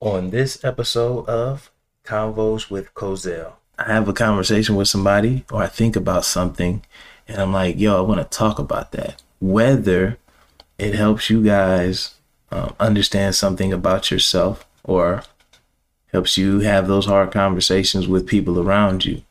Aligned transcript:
on 0.00 0.30
this 0.30 0.64
episode 0.64 1.26
of 1.26 1.70
Convos 2.04 2.70
with 2.70 2.94
Cozell. 2.94 3.54
I 3.78 3.92
have 3.92 4.08
a 4.08 4.12
conversation 4.12 4.76
with 4.76 4.88
somebody 4.88 5.44
or 5.50 5.62
I 5.62 5.66
think 5.66 5.96
about 5.96 6.24
something 6.24 6.82
and 7.26 7.40
I'm 7.40 7.52
like, 7.52 7.78
yo, 7.78 7.98
I 7.98 8.00
want 8.00 8.20
to 8.20 8.38
talk 8.38 8.58
about 8.58 8.92
that. 8.92 9.22
Whether 9.40 10.18
it 10.78 10.94
helps 10.94 11.28
you 11.30 11.42
guys 11.42 12.14
um, 12.50 12.74
understand 12.80 13.34
something 13.34 13.72
about 13.72 14.10
yourself 14.10 14.66
or 14.84 15.22
helps 16.12 16.38
you 16.38 16.60
have 16.60 16.88
those 16.88 17.06
hard 17.06 17.30
conversations 17.32 18.08
with 18.08 18.26
people 18.26 18.58
around 18.58 19.04
you. 19.04 19.22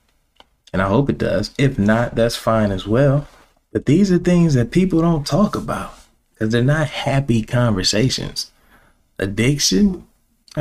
And 0.72 0.82
I 0.82 0.88
hope 0.88 1.10
it 1.10 1.18
does. 1.18 1.52
If 1.58 1.80
not, 1.80 2.16
that's 2.16 2.36
fine 2.36 2.72
as 2.72 2.86
well. 2.86 3.28
But 3.72 3.86
these 3.86 4.12
are 4.12 4.20
things 4.20 4.54
that 4.54 4.72
people 4.72 5.02
don't 5.02 5.26
talk 5.26 5.56
about 5.56 5.94
because 6.34 6.52
they're 6.52 6.64
not 6.64 6.88
happy 6.88 7.42
conversations. 7.42 8.52
Addiction, 9.18 10.07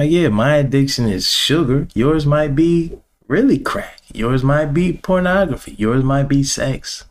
yeah, 0.02 0.28
my 0.28 0.56
addiction 0.56 1.08
is 1.08 1.30
sugar. 1.30 1.88
Yours 1.94 2.26
might 2.26 2.54
be 2.54 2.98
really 3.28 3.58
crack. 3.58 4.00
Yours 4.12 4.42
might 4.44 4.74
be 4.74 4.92
pornography. 4.92 5.74
Yours 5.78 6.04
might 6.04 6.28
be 6.28 6.42
sex. 6.42 7.04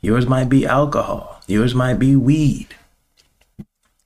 Yours 0.00 0.26
might 0.26 0.48
be 0.48 0.66
alcohol. 0.66 1.40
Yours 1.46 1.74
might 1.74 1.98
be 1.98 2.16
weed. 2.16 2.74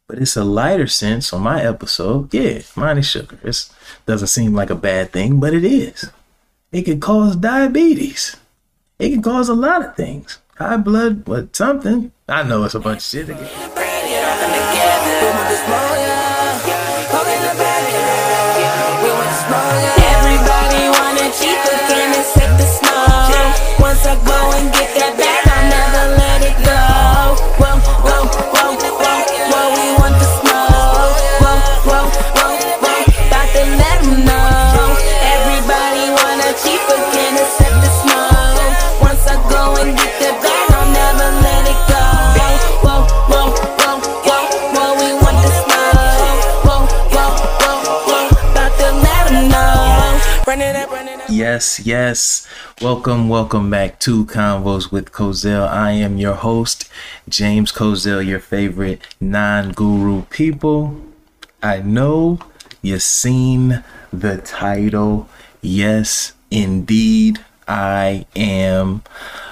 But 0.07 0.19
it's 0.19 0.37
a 0.37 0.45
lighter 0.45 0.87
sense 0.87 1.33
on 1.33 1.43
my 1.43 1.63
episode. 1.63 2.33
Yeah, 2.33 2.61
mine 2.77 2.99
is 2.99 3.07
sugar. 3.07 3.39
It 3.43 3.69
doesn't 4.07 4.29
seem 4.29 4.55
like 4.55 4.71
a 4.71 4.75
bad 4.75 5.13
thing, 5.13 5.41
but 5.41 5.55
it 5.55 5.65
is. 5.65 6.11
It 6.73 6.83
can 6.83 7.01
cause 7.01 7.37
diabetes. 7.37 8.37
It 8.99 9.11
can 9.11 9.23
cause 9.23 9.49
a 9.49 9.55
lot 9.55 9.85
of 9.85 9.97
things. 9.97 10.39
High 10.57 10.77
blood, 10.77 11.27
what 11.27 11.55
something. 11.55 12.13
I 12.29 12.43
know 12.43 12.65
it's 12.65 12.75
a 12.75 12.81
bunch 12.81 12.99
of 12.99 13.05
shit 13.05 13.29
again. 13.29 14.98
go 24.25 24.53
and 24.55 24.73
get 24.73 24.98
Yes, 51.39 51.79
yes. 51.79 52.49
Welcome, 52.83 53.29
welcome 53.29 53.71
back 53.71 54.01
to 54.01 54.25
Convos 54.25 54.91
with 54.91 55.13
Cozell. 55.13 55.69
I 55.69 55.93
am 55.93 56.17
your 56.19 56.35
host, 56.35 56.91
James 57.29 57.71
Cozell, 57.71 58.27
your 58.27 58.41
favorite 58.41 59.01
non 59.21 59.71
guru 59.71 60.23
people. 60.31 61.01
I 61.63 61.79
know 61.79 62.41
you've 62.83 63.03
seen 63.05 63.85
the 64.13 64.39
title. 64.39 65.29
Yes, 65.63 66.33
indeed, 66.51 67.39
I 67.69 68.27
am 68.35 69.05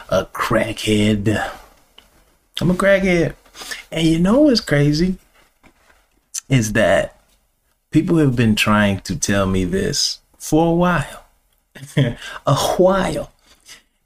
a 0.08 0.24
crackhead. 0.24 1.52
I'm 2.60 2.70
a 2.72 2.74
crackhead. 2.74 3.36
And 3.92 4.08
you 4.08 4.18
know 4.18 4.40
what's 4.40 4.60
crazy? 4.60 5.18
Is 6.48 6.72
that 6.72 7.20
people 7.92 8.16
have 8.16 8.34
been 8.34 8.56
trying 8.56 9.02
to 9.02 9.14
tell 9.14 9.46
me 9.46 9.64
this 9.64 10.18
for 10.36 10.72
a 10.72 10.74
while 10.74 11.25
a 12.46 12.54
while. 12.54 13.32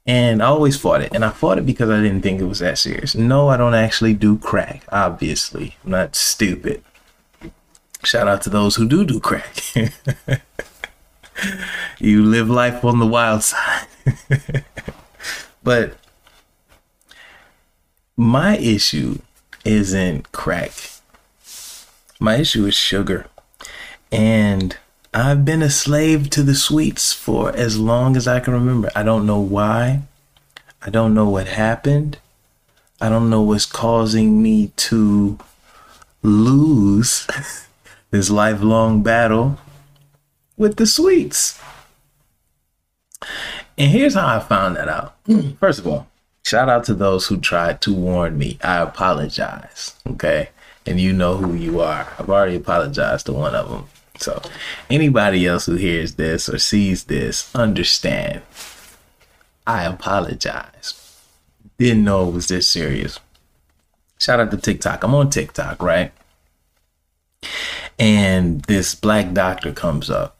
And 0.05 0.41
I 0.41 0.47
always 0.47 0.77
fought 0.77 1.01
it. 1.01 1.13
And 1.13 1.23
I 1.23 1.29
fought 1.29 1.57
it 1.57 1.65
because 1.65 1.89
I 1.89 2.01
didn't 2.01 2.21
think 2.21 2.41
it 2.41 2.45
was 2.45 2.59
that 2.59 2.77
serious. 2.77 3.15
No, 3.15 3.49
I 3.49 3.57
don't 3.57 3.75
actually 3.75 4.13
do 4.13 4.37
crack, 4.37 4.83
obviously. 4.89 5.77
I'm 5.83 5.91
not 5.91 6.15
stupid. 6.15 6.83
Shout 8.03 8.27
out 8.27 8.41
to 8.43 8.49
those 8.49 8.75
who 8.75 8.87
do 8.87 9.05
do 9.05 9.19
crack. 9.19 9.63
you 11.99 12.23
live 12.25 12.49
life 12.49 12.83
on 12.83 12.99
the 12.99 13.05
wild 13.05 13.43
side. 13.43 13.85
but 15.63 15.95
my 18.17 18.57
issue 18.57 19.19
isn't 19.63 20.31
crack. 20.31 20.71
My 22.19 22.37
issue 22.37 22.65
is 22.65 22.75
sugar. 22.75 23.27
And 24.11 24.77
I've 25.13 25.43
been 25.43 25.61
a 25.61 25.69
slave 25.69 26.29
to 26.29 26.41
the 26.41 26.55
sweets 26.55 27.11
for 27.11 27.53
as 27.53 27.77
long 27.77 28.15
as 28.15 28.29
I 28.29 28.39
can 28.39 28.53
remember. 28.53 28.89
I 28.95 29.03
don't 29.03 29.25
know 29.25 29.41
why. 29.41 30.03
I 30.81 30.89
don't 30.89 31.13
know 31.13 31.27
what 31.27 31.47
happened. 31.47 32.17
I 33.01 33.09
don't 33.09 33.29
know 33.29 33.41
what's 33.41 33.65
causing 33.65 34.41
me 34.41 34.71
to 34.77 35.37
lose 36.23 37.27
this 38.11 38.29
lifelong 38.29 39.03
battle 39.03 39.59
with 40.55 40.77
the 40.77 40.85
sweets. 40.87 41.59
And 43.77 43.91
here's 43.91 44.13
how 44.13 44.27
I 44.27 44.39
found 44.39 44.77
that 44.77 44.87
out. 44.87 45.17
Hmm. 45.25 45.51
First 45.59 45.79
of 45.79 45.87
all, 45.87 46.07
shout 46.43 46.69
out 46.69 46.85
to 46.85 46.93
those 46.93 47.27
who 47.27 47.37
tried 47.37 47.81
to 47.81 47.93
warn 47.93 48.37
me. 48.37 48.57
I 48.63 48.77
apologize. 48.77 49.95
Okay. 50.07 50.49
And 50.85 51.01
you 51.01 51.11
know 51.11 51.35
who 51.35 51.53
you 51.53 51.81
are. 51.81 52.07
I've 52.17 52.29
already 52.29 52.55
apologized 52.55 53.25
to 53.25 53.33
one 53.33 53.55
of 53.55 53.69
them. 53.69 53.89
So, 54.21 54.41
anybody 54.89 55.47
else 55.47 55.65
who 55.65 55.75
hears 55.75 56.15
this 56.15 56.47
or 56.47 56.59
sees 56.59 57.05
this, 57.05 57.53
understand. 57.55 58.43
I 59.65 59.83
apologize. 59.83 61.19
Didn't 61.77 62.03
know 62.03 62.29
it 62.29 62.33
was 62.33 62.47
this 62.47 62.69
serious. 62.69 63.19
Shout 64.19 64.39
out 64.39 64.51
to 64.51 64.57
TikTok. 64.57 65.03
I'm 65.03 65.15
on 65.15 65.31
TikTok, 65.31 65.81
right? 65.81 66.11
And 67.97 68.61
this 68.65 68.93
black 68.93 69.33
doctor 69.33 69.71
comes 69.71 70.09
up 70.09 70.37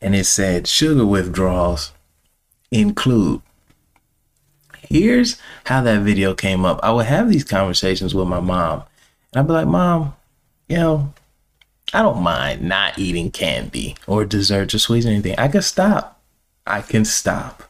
and 0.00 0.14
it 0.14 0.24
said 0.24 0.68
sugar 0.68 1.04
withdrawals 1.04 1.92
include. 2.70 3.42
Here's 4.88 5.40
how 5.64 5.82
that 5.82 6.02
video 6.02 6.34
came 6.34 6.64
up. 6.64 6.78
I 6.82 6.92
would 6.92 7.06
have 7.06 7.30
these 7.30 7.42
conversations 7.44 8.14
with 8.14 8.28
my 8.28 8.40
mom. 8.40 8.84
And 9.32 9.40
I'd 9.40 9.46
be 9.46 9.52
like, 9.52 9.66
Mom, 9.66 10.14
you 10.68 10.76
know, 10.76 11.14
I 11.92 12.02
don't 12.02 12.22
mind 12.22 12.62
not 12.62 12.98
eating 12.98 13.30
candy 13.30 13.96
or 14.06 14.24
desserts 14.24 14.74
or 14.74 14.78
sweets 14.78 15.06
or 15.06 15.10
anything. 15.10 15.34
I 15.38 15.48
can 15.48 15.62
stop. 15.62 16.20
I 16.66 16.80
can 16.80 17.04
stop. 17.04 17.64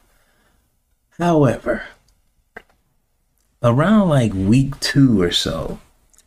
However, 1.19 1.85
around 3.63 4.09
like 4.09 4.33
week 4.33 4.79
two 4.81 5.21
or 5.21 5.31
so, 5.31 5.79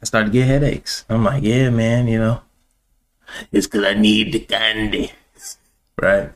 I 0.01 0.05
started 0.05 0.27
to 0.27 0.33
get 0.33 0.47
headaches. 0.47 1.05
I'm 1.09 1.23
like, 1.23 1.43
yeah, 1.43 1.69
man, 1.69 2.07
you 2.07 2.19
know, 2.19 2.41
it's 3.51 3.67
because 3.67 3.85
I 3.85 3.93
need 3.93 4.33
the 4.33 4.39
candy. 4.39 5.11
Right? 5.99 6.29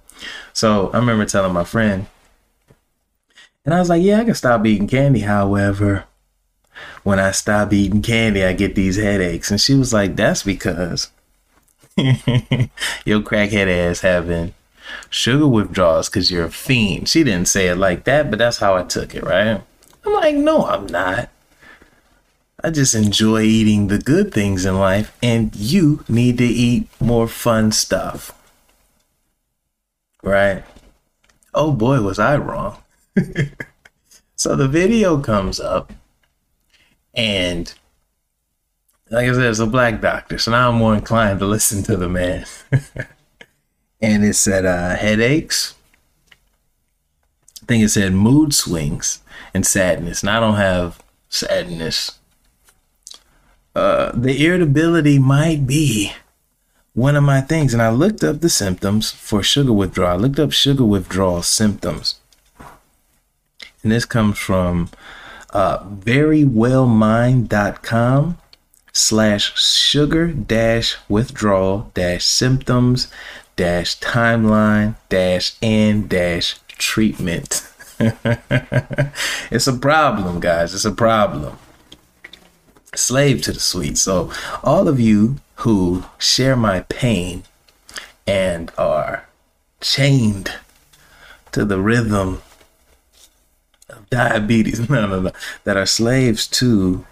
So 0.53 0.89
I 0.91 0.97
remember 0.97 1.23
telling 1.25 1.53
my 1.53 1.63
friend, 1.63 2.07
and 3.63 3.75
I 3.75 3.79
was 3.79 3.89
like, 3.89 4.01
yeah, 4.01 4.19
I 4.19 4.23
can 4.23 4.33
stop 4.33 4.65
eating 4.65 4.87
candy. 4.87 5.19
However, 5.19 6.05
when 7.03 7.19
I 7.19 7.29
stop 7.29 7.71
eating 7.71 8.01
candy, 8.01 8.43
I 8.43 8.53
get 8.53 8.73
these 8.73 8.97
headaches. 8.97 9.51
And 9.51 9.61
she 9.61 9.75
was 9.75 9.93
like, 9.93 10.15
that's 10.15 10.41
because 10.41 11.11
your 13.05 13.19
crackhead 13.21 13.67
ass 13.67 14.01
having 14.01 14.53
sugar 15.09 15.47
withdrawals 15.47 16.09
because 16.09 16.31
you're 16.31 16.45
a 16.45 16.51
fiend. 16.51 17.09
She 17.09 17.23
didn't 17.23 17.47
say 17.47 17.67
it 17.67 17.75
like 17.75 18.05
that, 18.05 18.29
but 18.29 18.39
that's 18.39 18.57
how 18.57 18.75
I 18.75 18.83
took 18.83 19.13
it, 19.15 19.23
right? 19.23 19.61
I'm 20.05 20.13
like, 20.13 20.35
no, 20.35 20.65
I'm 20.65 20.87
not. 20.87 21.29
I 22.63 22.69
just 22.69 22.93
enjoy 22.93 23.41
eating 23.41 23.87
the 23.87 23.97
good 23.97 24.33
things 24.33 24.65
in 24.65 24.77
life, 24.77 25.17
and 25.21 25.55
you 25.55 26.03
need 26.07 26.37
to 26.37 26.45
eat 26.45 26.87
more 26.99 27.27
fun 27.27 27.71
stuff. 27.71 28.31
Right? 30.21 30.63
Oh 31.53 31.71
boy, 31.71 32.01
was 32.01 32.19
I 32.19 32.37
wrong. 32.37 32.77
so 34.35 34.55
the 34.55 34.67
video 34.67 35.19
comes 35.19 35.59
up, 35.59 35.91
and 37.15 37.73
like 39.11 39.27
I 39.27 39.33
said, 39.33 39.43
it's 39.43 39.59
a 39.59 39.67
black 39.67 39.99
doctor, 39.99 40.37
so 40.37 40.51
now 40.51 40.69
I'm 40.69 40.75
more 40.75 40.95
inclined 40.95 41.39
to 41.39 41.45
listen 41.45 41.83
to 41.83 41.97
the 41.97 42.07
man. 42.07 42.45
and 44.01 44.23
it 44.23 44.35
said 44.35 44.65
uh, 44.65 44.95
headaches. 44.95 45.75
I 47.61 47.65
think 47.65 47.83
it 47.83 47.89
said 47.89 48.13
mood 48.13 48.55
swings 48.55 49.19
and 49.53 49.67
sadness. 49.67 50.23
And 50.23 50.29
I 50.29 50.39
don't 50.39 50.55
have 50.55 51.03
sadness. 51.27 52.19
Uh, 53.75 54.13
the 54.13 54.45
irritability 54.45 55.19
might 55.19 55.67
be 55.67 56.13
one 56.93 57.17
of 57.17 57.23
my 57.23 57.41
things. 57.41 57.73
And 57.73 57.81
I 57.81 57.89
looked 57.89 58.23
up 58.23 58.39
the 58.39 58.49
symptoms 58.49 59.11
for 59.11 59.43
sugar 59.43 59.73
withdrawal. 59.73 60.13
I 60.13 60.15
looked 60.15 60.39
up 60.39 60.53
sugar 60.53 60.85
withdrawal 60.85 61.41
symptoms. 61.41 62.15
And 63.83 63.91
this 63.91 64.05
comes 64.05 64.37
from 64.37 64.89
uh, 65.51 65.83
verywellmind.com 65.83 68.37
slash 68.93 69.57
sugar 69.61 70.27
dash 70.27 70.97
withdrawal 71.07 71.91
dash 71.93 72.25
symptoms 72.25 73.07
dash 73.55 73.99
timeline 73.99 74.95
dash 75.09 75.55
and 75.61 76.09
dash 76.09 76.59
treatment. 76.67 77.67
it's 79.51 79.67
a 79.67 79.77
problem, 79.77 80.39
guys. 80.39 80.73
It's 80.73 80.85
a 80.85 80.91
problem. 80.91 81.57
Slave 82.95 83.41
to 83.43 83.53
the 83.53 83.59
sweet. 83.59 83.97
So, 83.97 84.31
all 84.63 84.87
of 84.87 84.99
you 84.99 85.37
who 85.57 86.03
share 86.17 86.55
my 86.55 86.81
pain 86.81 87.43
and 88.25 88.71
are 88.77 89.27
chained 89.79 90.51
to 91.51 91.63
the 91.63 91.79
rhythm 91.79 92.41
of 93.89 94.09
diabetes, 94.09 94.79
no, 94.89 95.05
no, 95.05 95.19
no, 95.21 95.31
that 95.63 95.77
are 95.77 95.85
slaves 95.85 96.47
to 96.47 97.05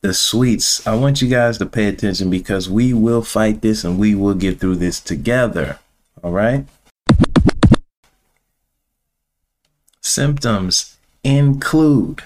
the 0.00 0.14
sweets. 0.14 0.86
I 0.86 0.94
want 0.94 1.22
you 1.22 1.28
guys 1.28 1.58
to 1.58 1.66
pay 1.66 1.86
attention 1.86 2.30
because 2.30 2.68
we 2.68 2.92
will 2.92 3.22
fight 3.22 3.62
this 3.62 3.84
and 3.84 3.98
we 3.98 4.14
will 4.14 4.34
get 4.34 4.60
through 4.60 4.76
this 4.76 5.00
together. 5.00 5.78
All 6.22 6.32
right. 6.32 6.66
Symptoms 10.00 10.96
include. 11.24 12.22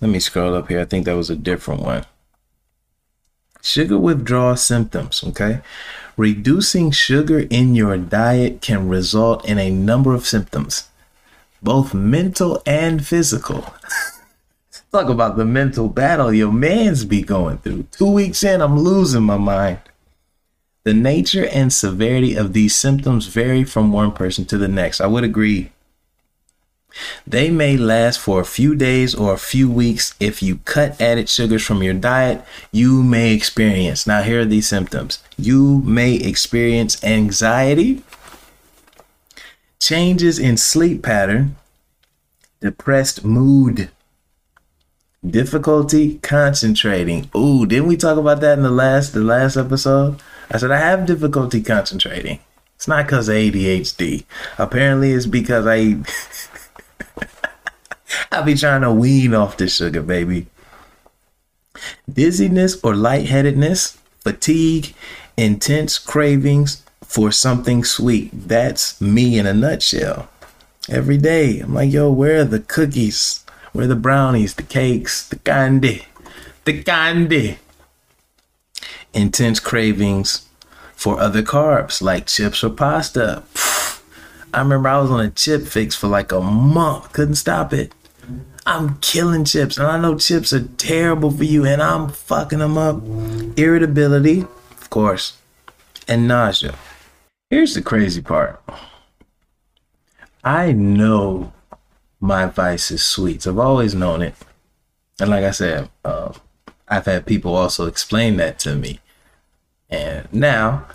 Let 0.00 0.10
me 0.10 0.20
scroll 0.20 0.54
up 0.54 0.68
here. 0.68 0.80
I 0.80 0.84
think 0.84 1.04
that 1.06 1.16
was 1.16 1.30
a 1.30 1.36
different 1.36 1.82
one. 1.82 2.04
Sugar 3.60 3.98
withdrawal 3.98 4.56
symptoms. 4.56 5.24
Okay. 5.24 5.60
Reducing 6.16 6.90
sugar 6.90 7.40
in 7.50 7.74
your 7.74 7.96
diet 7.96 8.60
can 8.60 8.88
result 8.88 9.44
in 9.48 9.58
a 9.58 9.70
number 9.70 10.14
of 10.14 10.26
symptoms, 10.26 10.88
both 11.62 11.94
mental 11.94 12.62
and 12.66 13.06
physical. 13.06 13.72
Talk 14.90 15.10
about 15.10 15.36
the 15.36 15.44
mental 15.44 15.88
battle 15.88 16.32
your 16.32 16.52
man's 16.52 17.04
be 17.04 17.20
going 17.20 17.58
through. 17.58 17.84
Two 17.90 18.10
weeks 18.10 18.42
in, 18.42 18.62
I'm 18.62 18.78
losing 18.78 19.22
my 19.22 19.36
mind. 19.36 19.80
The 20.84 20.94
nature 20.94 21.46
and 21.46 21.70
severity 21.70 22.34
of 22.34 22.54
these 22.54 22.74
symptoms 22.74 23.26
vary 23.26 23.64
from 23.64 23.92
one 23.92 24.12
person 24.12 24.46
to 24.46 24.56
the 24.56 24.68
next. 24.68 25.02
I 25.02 25.06
would 25.06 25.24
agree. 25.24 25.72
They 27.26 27.50
may 27.50 27.76
last 27.76 28.18
for 28.18 28.40
a 28.40 28.46
few 28.46 28.74
days 28.74 29.14
or 29.14 29.34
a 29.34 29.38
few 29.38 29.70
weeks. 29.70 30.14
If 30.18 30.42
you 30.42 30.56
cut 30.64 30.98
added 30.98 31.28
sugars 31.28 31.62
from 31.62 31.82
your 31.82 31.92
diet, 31.92 32.42
you 32.72 33.02
may 33.02 33.34
experience. 33.34 34.06
Now, 34.06 34.22
here 34.22 34.40
are 34.40 34.46
these 34.46 34.68
symptoms 34.68 35.22
you 35.36 35.82
may 35.84 36.14
experience 36.14 37.02
anxiety, 37.04 38.02
changes 39.78 40.38
in 40.38 40.56
sleep 40.56 41.02
pattern, 41.02 41.56
depressed 42.62 43.22
mood, 43.22 43.90
difficulty 45.30 46.18
concentrating. 46.18 47.30
Ooh, 47.36 47.66
didn't 47.66 47.88
we 47.88 47.96
talk 47.96 48.18
about 48.18 48.40
that 48.40 48.58
in 48.58 48.64
the 48.64 48.70
last 48.70 49.12
the 49.12 49.20
last 49.20 49.56
episode? 49.56 50.20
I 50.50 50.58
said 50.58 50.70
I 50.70 50.78
have 50.78 51.06
difficulty 51.06 51.62
concentrating. 51.62 52.40
It's 52.76 52.88
not 52.88 53.06
because 53.06 53.28
of 53.28 53.34
ADHD. 53.34 54.24
Apparently, 54.56 55.12
it's 55.12 55.26
because 55.26 55.66
I 55.66 55.96
I 58.32 58.42
be 58.42 58.54
trying 58.54 58.82
to 58.82 58.92
wean 58.92 59.34
off 59.34 59.56
the 59.56 59.68
sugar, 59.68 60.02
baby. 60.02 60.46
Dizziness 62.12 62.82
or 62.82 62.94
lightheadedness, 62.94 63.98
fatigue, 64.20 64.94
intense 65.36 65.98
cravings 65.98 66.82
for 67.04 67.30
something 67.32 67.84
sweet. 67.84 68.30
That's 68.32 69.00
me 69.00 69.38
in 69.38 69.46
a 69.46 69.54
nutshell. 69.54 70.28
Every 70.88 71.18
day, 71.18 71.60
I'm 71.60 71.74
like, 71.74 71.92
yo, 71.92 72.10
where 72.10 72.40
are 72.40 72.44
the 72.44 72.60
cookies? 72.60 73.44
Where 73.72 73.86
the 73.86 73.96
brownies, 73.96 74.54
the 74.54 74.62
cakes, 74.62 75.28
the 75.28 75.36
candy, 75.36 76.06
the 76.64 76.82
candy? 76.82 77.58
Intense 79.12 79.60
cravings 79.60 80.48
for 80.94 81.20
other 81.20 81.42
carbs 81.42 82.02
like 82.02 82.26
chips 82.26 82.64
or 82.64 82.70
pasta. 82.70 83.42
I 84.54 84.60
remember 84.60 84.88
I 84.88 84.98
was 84.98 85.10
on 85.10 85.20
a 85.20 85.30
chip 85.30 85.66
fix 85.66 85.94
for 85.94 86.08
like 86.08 86.32
a 86.32 86.40
month, 86.40 87.12
couldn't 87.12 87.36
stop 87.36 87.72
it. 87.72 87.92
I'm 88.66 88.98
killing 88.98 89.44
chips, 89.44 89.78
and 89.78 89.86
I 89.86 89.98
know 89.98 90.18
chips 90.18 90.52
are 90.52 90.66
terrible 90.76 91.30
for 91.30 91.44
you, 91.44 91.64
and 91.64 91.82
I'm 91.82 92.10
fucking 92.10 92.58
them 92.58 92.76
up. 92.76 93.02
Irritability, 93.56 94.42
of 94.42 94.90
course, 94.90 95.38
and 96.06 96.28
nausea. 96.28 96.74
Here's 97.48 97.74
the 97.74 97.80
crazy 97.80 98.20
part 98.20 98.62
I 100.44 100.72
know 100.72 101.52
my 102.20 102.46
vice 102.46 102.90
is 102.90 103.02
sweets. 103.02 103.46
I've 103.46 103.58
always 103.58 103.94
known 103.94 104.22
it. 104.22 104.34
And 105.20 105.30
like 105.30 105.44
I 105.44 105.50
said, 105.50 105.88
uh, 106.04 106.32
I've 106.88 107.06
had 107.06 107.26
people 107.26 107.54
also 107.54 107.86
explain 107.86 108.36
that 108.36 108.58
to 108.60 108.74
me. 108.74 109.00
And 109.90 110.28
now, 110.32 110.86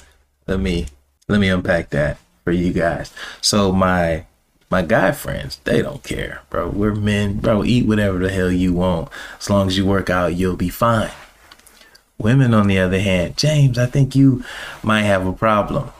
let 0.47 0.59
me 0.59 0.87
let 1.27 1.39
me 1.39 1.49
unpack 1.49 1.89
that 1.91 2.17
for 2.43 2.51
you 2.51 2.73
guys. 2.73 3.11
So 3.41 3.71
my 3.71 4.25
my 4.69 4.81
guy 4.81 5.11
friends, 5.11 5.59
they 5.63 5.81
don't 5.81 6.03
care, 6.03 6.41
bro. 6.49 6.69
We're 6.69 6.95
men, 6.95 7.39
bro. 7.39 7.63
Eat 7.63 7.87
whatever 7.87 8.19
the 8.19 8.29
hell 8.29 8.51
you 8.51 8.73
want. 8.73 9.09
As 9.39 9.49
long 9.49 9.67
as 9.67 9.77
you 9.77 9.85
work 9.85 10.09
out, 10.09 10.35
you'll 10.35 10.55
be 10.55 10.69
fine. 10.69 11.11
Women, 12.17 12.53
on 12.53 12.67
the 12.67 12.79
other 12.79 12.99
hand, 12.99 13.37
James, 13.37 13.77
I 13.77 13.85
think 13.85 14.15
you 14.15 14.43
might 14.81 15.03
have 15.03 15.25
a 15.25 15.33
problem. 15.33 15.91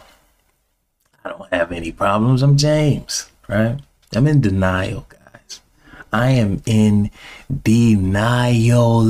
I 1.26 1.30
don't 1.30 1.54
have 1.54 1.72
any 1.72 1.92
problems. 1.92 2.42
I'm 2.42 2.58
James, 2.58 3.30
right? 3.48 3.80
I'm 4.16 4.28
in 4.28 4.42
denial, 4.42 5.08
guys. 5.10 5.62
I 6.12 6.30
am 6.32 6.62
in 6.66 7.12
denial. 7.64 9.04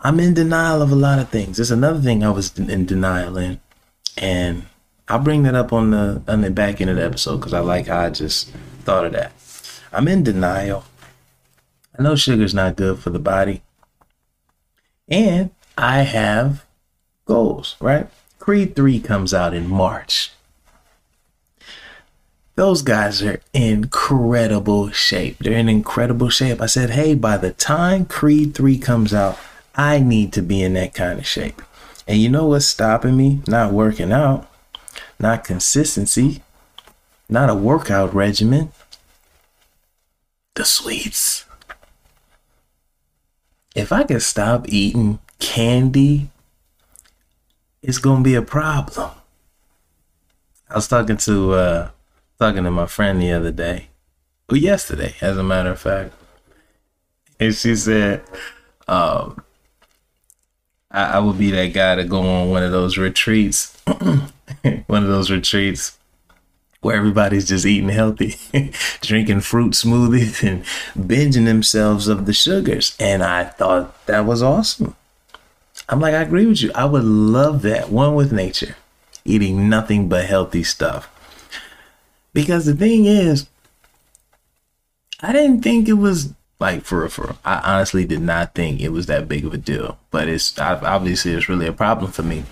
I'm 0.00 0.20
in 0.20 0.34
denial 0.34 0.82
of 0.82 0.90
a 0.90 0.96
lot 0.96 1.18
of 1.18 1.28
things. 1.28 1.56
There's 1.56 1.70
another 1.70 2.00
thing 2.00 2.24
I 2.24 2.30
was 2.30 2.58
in 2.58 2.86
denial 2.86 3.36
in, 3.36 3.60
and 4.16 4.66
I'll 5.08 5.18
bring 5.18 5.42
that 5.44 5.54
up 5.54 5.72
on 5.72 5.90
the 5.90 6.22
on 6.26 6.40
the 6.40 6.50
back 6.50 6.80
end 6.80 6.90
of 6.90 6.96
the 6.96 7.04
episode 7.04 7.36
because 7.38 7.52
I 7.52 7.60
like 7.60 7.86
how 7.86 8.00
I 8.00 8.10
just 8.10 8.50
thought 8.84 9.06
of 9.06 9.12
that. 9.12 9.32
I'm 9.92 10.08
in 10.08 10.22
denial. 10.22 10.84
I 11.98 12.02
know 12.02 12.14
sugar's 12.16 12.54
not 12.54 12.76
good 12.76 12.98
for 12.98 13.10
the 13.10 13.18
body. 13.18 13.62
And 15.08 15.50
I 15.76 16.02
have 16.02 16.64
goals, 17.24 17.76
right? 17.80 18.08
Creed 18.38 18.76
3 18.76 19.00
comes 19.00 19.34
out 19.34 19.52
in 19.52 19.68
March. 19.68 20.30
Those 22.60 22.82
guys 22.82 23.22
are 23.22 23.40
incredible 23.54 24.90
shape. 24.90 25.38
They're 25.38 25.54
in 25.54 25.70
incredible 25.70 26.28
shape. 26.28 26.60
I 26.60 26.66
said, 26.66 26.90
hey, 26.90 27.14
by 27.14 27.38
the 27.38 27.54
time 27.54 28.04
Creed 28.04 28.54
3 28.54 28.76
comes 28.76 29.14
out, 29.14 29.38
I 29.74 30.00
need 30.00 30.34
to 30.34 30.42
be 30.42 30.62
in 30.62 30.74
that 30.74 30.92
kind 30.92 31.18
of 31.18 31.26
shape. 31.26 31.62
And 32.06 32.18
you 32.18 32.28
know 32.28 32.44
what's 32.44 32.66
stopping 32.66 33.16
me? 33.16 33.40
Not 33.46 33.72
working 33.72 34.12
out 34.12 34.46
not 35.20 35.44
consistency, 35.44 36.42
not 37.28 37.50
a 37.50 37.54
workout 37.54 38.14
regimen. 38.14 38.72
The 40.54 40.64
sweets. 40.64 41.44
If 43.74 43.92
I 43.92 44.02
can 44.02 44.20
stop 44.20 44.68
eating 44.68 45.20
candy, 45.38 46.30
it's 47.82 47.98
gonna 47.98 48.24
be 48.24 48.34
a 48.34 48.42
problem. 48.42 49.12
I 50.68 50.74
was 50.74 50.88
talking 50.88 51.16
to 51.18 51.52
uh 51.52 51.90
talking 52.40 52.64
to 52.64 52.70
my 52.70 52.86
friend 52.86 53.20
the 53.20 53.32
other 53.32 53.52
day. 53.52 53.88
Well, 54.48 54.58
yesterday, 54.58 55.14
as 55.20 55.36
a 55.36 55.44
matter 55.44 55.70
of 55.70 55.80
fact. 55.80 56.14
And 57.38 57.54
she 57.54 57.76
said, 57.76 58.22
um, 58.88 59.44
I, 60.90 61.04
I 61.04 61.18
would 61.20 61.38
be 61.38 61.50
that 61.52 61.72
guy 61.72 61.94
to 61.94 62.04
go 62.04 62.20
on 62.20 62.50
one 62.50 62.62
of 62.62 62.72
those 62.72 62.98
retreats 62.98 63.76
one 64.86 65.02
of 65.02 65.08
those 65.08 65.30
retreats 65.30 65.98
where 66.80 66.96
everybody's 66.96 67.48
just 67.48 67.66
eating 67.66 67.90
healthy, 67.90 68.36
drinking 69.00 69.40
fruit 69.40 69.72
smoothies 69.72 70.42
and 70.46 70.64
binging 71.08 71.44
themselves 71.44 72.08
of 72.08 72.24
the 72.24 72.32
sugars. 72.32 72.96
And 72.98 73.22
I 73.22 73.44
thought 73.44 74.06
that 74.06 74.24
was 74.24 74.42
awesome. 74.42 74.96
I'm 75.88 76.00
like, 76.00 76.14
I 76.14 76.22
agree 76.22 76.46
with 76.46 76.62
you. 76.62 76.70
I 76.74 76.86
would 76.86 77.04
love 77.04 77.62
that. 77.62 77.90
One 77.90 78.14
with 78.14 78.32
nature, 78.32 78.76
eating 79.24 79.68
nothing 79.68 80.08
but 80.08 80.24
healthy 80.24 80.62
stuff. 80.62 81.09
Because 82.32 82.66
the 82.66 82.74
thing 82.74 83.06
is, 83.06 83.48
I 85.20 85.32
didn't 85.32 85.62
think 85.62 85.88
it 85.88 85.94
was 85.94 86.32
like 86.58 86.84
for 86.84 87.08
for. 87.08 87.36
I 87.44 87.60
honestly 87.60 88.04
did 88.04 88.20
not 88.20 88.54
think 88.54 88.80
it 88.80 88.90
was 88.90 89.06
that 89.06 89.28
big 89.28 89.44
of 89.44 89.54
a 89.54 89.58
deal. 89.58 89.98
But 90.10 90.28
it's 90.28 90.58
obviously 90.58 91.32
it's 91.32 91.48
really 91.48 91.66
a 91.66 91.72
problem 91.72 92.12
for 92.12 92.22
me 92.22 92.44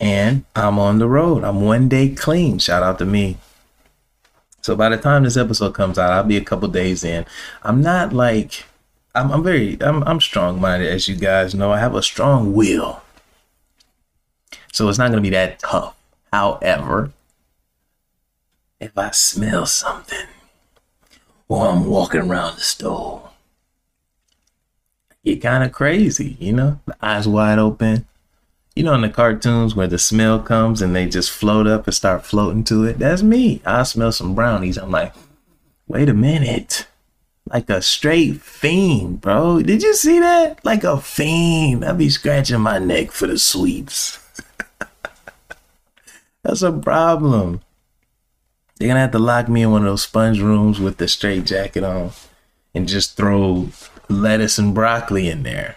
and 0.00 0.44
I'm 0.54 0.78
on 0.78 0.98
the 0.98 1.08
road. 1.08 1.44
I'm 1.44 1.62
one 1.62 1.88
day 1.88 2.10
clean. 2.10 2.58
Shout 2.58 2.82
out 2.82 2.98
to 2.98 3.04
me. 3.04 3.38
So 4.62 4.74
by 4.74 4.88
the 4.88 4.96
time 4.96 5.22
this 5.22 5.36
episode 5.36 5.74
comes 5.74 5.98
out, 5.98 6.12
I'll 6.12 6.24
be 6.24 6.36
a 6.36 6.44
couple 6.44 6.68
days 6.68 7.04
in. 7.04 7.24
I'm 7.62 7.80
not 7.80 8.12
like 8.12 8.64
I'm, 9.14 9.30
I'm 9.30 9.42
very 9.42 9.78
I'm 9.80 10.02
I'm 10.04 10.20
strong 10.20 10.60
minded, 10.60 10.90
as 10.90 11.08
you 11.08 11.16
guys 11.16 11.54
know. 11.54 11.72
I 11.72 11.78
have 11.78 11.94
a 11.94 12.02
strong 12.02 12.52
will, 12.52 13.00
so 14.72 14.88
it's 14.88 14.98
not 14.98 15.10
gonna 15.10 15.22
be 15.22 15.30
that 15.30 15.60
tough. 15.60 15.94
However, 16.32 17.12
if 18.80 18.96
I 18.96 19.10
smell 19.10 19.66
something 19.66 20.26
or 21.48 21.68
I'm 21.68 21.86
walking 21.86 22.20
around 22.20 22.56
the 22.56 22.62
store, 22.62 23.30
get 25.24 25.42
kind 25.42 25.64
of 25.64 25.72
crazy, 25.72 26.36
you 26.38 26.52
know, 26.52 26.80
the 26.86 26.96
eyes 27.00 27.26
wide 27.26 27.58
open. 27.58 28.06
You 28.74 28.82
know, 28.82 28.94
in 28.94 29.00
the 29.00 29.08
cartoons 29.08 29.74
where 29.74 29.86
the 29.86 29.98
smell 29.98 30.38
comes 30.38 30.82
and 30.82 30.94
they 30.94 31.06
just 31.06 31.30
float 31.30 31.66
up 31.66 31.86
and 31.86 31.94
start 31.94 32.26
floating 32.26 32.62
to 32.64 32.84
it. 32.84 32.98
That's 32.98 33.22
me. 33.22 33.62
I 33.64 33.84
smell 33.84 34.12
some 34.12 34.34
brownies. 34.34 34.76
I'm 34.76 34.90
like, 34.90 35.14
wait 35.88 36.10
a 36.10 36.14
minute. 36.14 36.86
Like 37.46 37.70
a 37.70 37.80
straight 37.80 38.42
fiend, 38.42 39.22
bro. 39.22 39.62
Did 39.62 39.82
you 39.82 39.94
see 39.94 40.18
that? 40.18 40.62
Like 40.62 40.84
a 40.84 41.00
fiend. 41.00 41.86
I'll 41.86 41.94
be 41.94 42.10
scratching 42.10 42.60
my 42.60 42.78
neck 42.78 43.12
for 43.12 43.26
the 43.26 43.38
sweets. 43.38 44.18
That's 46.42 46.60
a 46.60 46.72
problem. 46.72 47.62
They're 48.76 48.88
gonna 48.88 49.00
have 49.00 49.12
to 49.12 49.18
lock 49.18 49.48
me 49.48 49.62
in 49.62 49.70
one 49.70 49.82
of 49.82 49.88
those 49.88 50.02
sponge 50.02 50.40
rooms 50.40 50.78
with 50.78 50.98
the 50.98 51.08
straight 51.08 51.46
jacket 51.46 51.82
on 51.82 52.12
and 52.74 52.86
just 52.86 53.16
throw 53.16 53.70
lettuce 54.08 54.58
and 54.58 54.74
broccoli 54.74 55.28
in 55.28 55.42
there. 55.42 55.76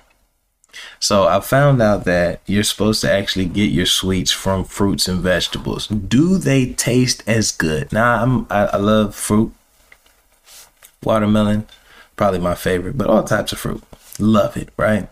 So 0.99 1.27
I 1.27 1.39
found 1.39 1.81
out 1.81 2.03
that 2.05 2.41
you're 2.45 2.63
supposed 2.63 3.01
to 3.01 3.11
actually 3.11 3.45
get 3.45 3.71
your 3.71 3.85
sweets 3.85 4.31
from 4.31 4.65
fruits 4.65 5.07
and 5.07 5.19
vegetables. 5.21 5.87
Do 5.87 6.37
they 6.37 6.73
taste 6.73 7.23
as 7.25 7.51
good? 7.51 7.91
Now 7.91 8.21
I'm 8.21 8.47
I, 8.49 8.65
I 8.65 8.77
love 8.77 9.15
fruit. 9.15 9.53
Watermelon, 11.01 11.65
probably 12.17 12.39
my 12.39 12.55
favorite, 12.55 12.97
but 12.97 13.07
all 13.07 13.23
types 13.23 13.53
of 13.53 13.59
fruit. 13.59 13.81
Love 14.19 14.57
it, 14.57 14.69
right? 14.75 15.09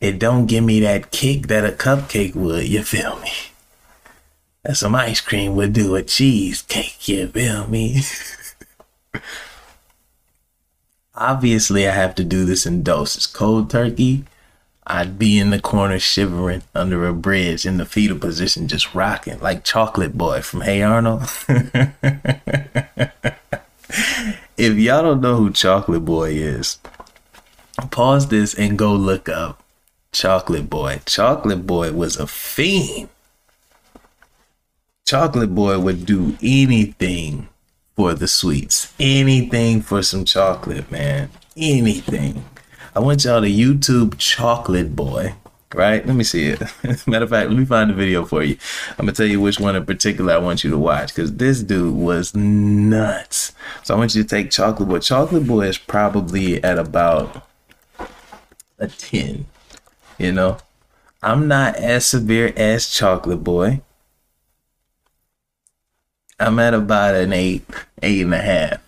It 0.00 0.18
don't 0.18 0.46
give 0.46 0.64
me 0.64 0.80
that 0.80 1.12
kick 1.12 1.46
that 1.46 1.64
a 1.64 1.70
cupcake 1.70 2.34
would, 2.34 2.66
you 2.66 2.82
feel 2.82 3.18
me? 3.20 3.30
That 4.64 4.76
some 4.76 4.94
ice 4.94 5.20
cream 5.20 5.56
would 5.56 5.74
do 5.74 5.94
a 5.94 6.02
cheesecake, 6.02 7.06
you 7.06 7.28
feel 7.28 7.68
me? 7.68 8.00
Obviously, 11.14 11.86
I 11.86 11.92
have 11.92 12.14
to 12.16 12.24
do 12.24 12.44
this 12.46 12.64
in 12.64 12.82
doses. 12.82 13.26
Cold 13.26 13.70
turkey, 13.70 14.24
I'd 14.86 15.18
be 15.18 15.38
in 15.38 15.50
the 15.50 15.60
corner 15.60 15.98
shivering 15.98 16.62
under 16.74 17.06
a 17.06 17.12
bridge 17.12 17.64
in 17.66 17.76
the 17.76 17.84
fetal 17.84 18.18
position, 18.18 18.66
just 18.66 18.94
rocking 18.94 19.38
like 19.40 19.64
Chocolate 19.64 20.16
Boy 20.16 20.40
from 20.40 20.62
Hey 20.62 20.82
Arnold. 20.82 21.22
if 24.56 24.74
y'all 24.76 25.02
don't 25.02 25.20
know 25.20 25.36
who 25.36 25.52
Chocolate 25.52 26.04
Boy 26.04 26.32
is, 26.32 26.78
pause 27.90 28.28
this 28.28 28.54
and 28.54 28.78
go 28.78 28.92
look 28.94 29.28
up 29.28 29.62
Chocolate 30.10 30.68
Boy. 30.68 31.00
Chocolate 31.06 31.66
Boy 31.66 31.92
was 31.92 32.16
a 32.16 32.26
fiend. 32.26 33.08
Chocolate 35.06 35.54
Boy 35.54 35.78
would 35.78 36.06
do 36.06 36.34
anything 36.42 37.48
for 37.94 38.14
the 38.14 38.26
sweets, 38.26 38.94
anything 38.98 39.82
for 39.82 40.02
some 40.02 40.24
chocolate, 40.24 40.90
man. 40.90 41.28
Anything. 41.58 42.42
I 42.96 43.00
want 43.00 43.24
y'all 43.24 43.42
to 43.42 43.46
YouTube 43.46 44.16
Chocolate 44.16 44.96
Boy. 44.96 45.34
Right? 45.74 46.06
Let 46.06 46.16
me 46.16 46.24
see 46.24 46.46
it. 46.46 46.60
Matter 47.06 47.24
of 47.24 47.30
fact, 47.30 47.50
let 47.50 47.58
me 47.58 47.66
find 47.66 47.90
the 47.90 47.94
video 47.94 48.24
for 48.24 48.42
you. 48.42 48.56
I'm 48.92 49.04
gonna 49.04 49.12
tell 49.12 49.26
you 49.26 49.42
which 49.42 49.60
one 49.60 49.76
in 49.76 49.84
particular 49.84 50.32
I 50.32 50.38
want 50.38 50.64
you 50.64 50.70
to 50.70 50.78
watch 50.78 51.14
because 51.14 51.36
this 51.36 51.62
dude 51.62 51.94
was 51.94 52.34
nuts. 52.34 53.52
So 53.82 53.94
I 53.94 53.98
want 53.98 54.14
you 54.14 54.22
to 54.22 54.28
take 54.28 54.50
Chocolate 54.50 54.88
Boy. 54.88 55.00
Chocolate 55.00 55.46
Boy 55.46 55.66
is 55.66 55.76
probably 55.76 56.64
at 56.64 56.78
about 56.78 57.46
a 58.78 58.86
10. 58.86 59.44
You 60.18 60.32
know, 60.32 60.56
I'm 61.22 61.46
not 61.46 61.76
as 61.76 62.06
severe 62.06 62.54
as 62.56 62.88
Chocolate 62.88 63.44
Boy. 63.44 63.82
I'm 66.40 66.58
at 66.58 66.74
about 66.74 67.14
an 67.14 67.32
eight, 67.32 67.64
eight 68.02 68.22
and 68.22 68.34
a 68.34 68.38
half 68.38 68.80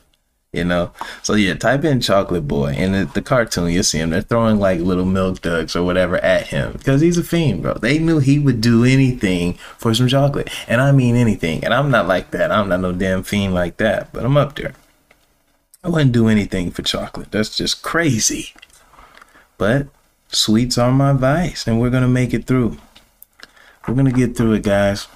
you 0.56 0.64
know. 0.64 0.90
So 1.22 1.34
yeah, 1.34 1.54
type 1.54 1.84
in 1.84 2.00
Chocolate 2.00 2.48
Boy 2.48 2.74
and 2.76 2.94
the, 2.94 3.04
the, 3.04 3.22
cartoon. 3.22 3.70
You 3.70 3.82
see 3.82 3.98
him; 3.98 4.10
they're 4.10 4.22
throwing 4.22 4.58
like 4.58 4.80
little 4.80 5.04
Milk 5.04 5.42
Duds 5.42 5.76
or 5.76 5.84
whatever 5.84 6.16
at 6.16 6.48
him 6.48 6.72
because 6.72 7.00
he's 7.00 7.18
a 7.18 7.22
fiend, 7.22 7.62
bro. 7.62 7.74
They 7.74 7.98
knew 7.98 8.18
he 8.18 8.38
would 8.38 8.60
do 8.60 8.84
anything 8.84 9.54
for 9.78 9.94
some 9.94 10.08
chocolate, 10.08 10.50
and 10.66 10.80
I 10.80 10.92
mean 10.92 11.14
anything. 11.14 11.62
And 11.62 11.74
I'm 11.74 11.90
not 11.90 12.08
like 12.08 12.30
that. 12.30 12.50
I'm 12.50 12.68
not 12.68 12.80
no 12.80 12.92
damn 12.92 13.22
fiend 13.22 13.54
like 13.54 13.76
that. 13.76 14.12
But 14.12 14.24
I'm 14.24 14.36
up 14.36 14.56
there. 14.56 14.74
I 15.84 15.88
wouldn't 15.88 16.12
do 16.12 16.26
anything 16.28 16.70
for 16.70 16.82
chocolate. 16.82 17.30
That's 17.30 17.56
just 17.56 17.82
crazy. 17.82 18.54
But 19.58 19.86
sweets 20.28 20.78
are 20.78 20.90
my 20.90 21.12
vice, 21.12 21.66
and 21.66 21.80
we're 21.80 21.90
gonna 21.90 22.08
make 22.08 22.32
it 22.34 22.46
through. 22.46 22.78
We're 23.86 23.94
gonna 23.94 24.10
get 24.10 24.36
through 24.36 24.54
it, 24.54 24.62
guys 24.64 25.06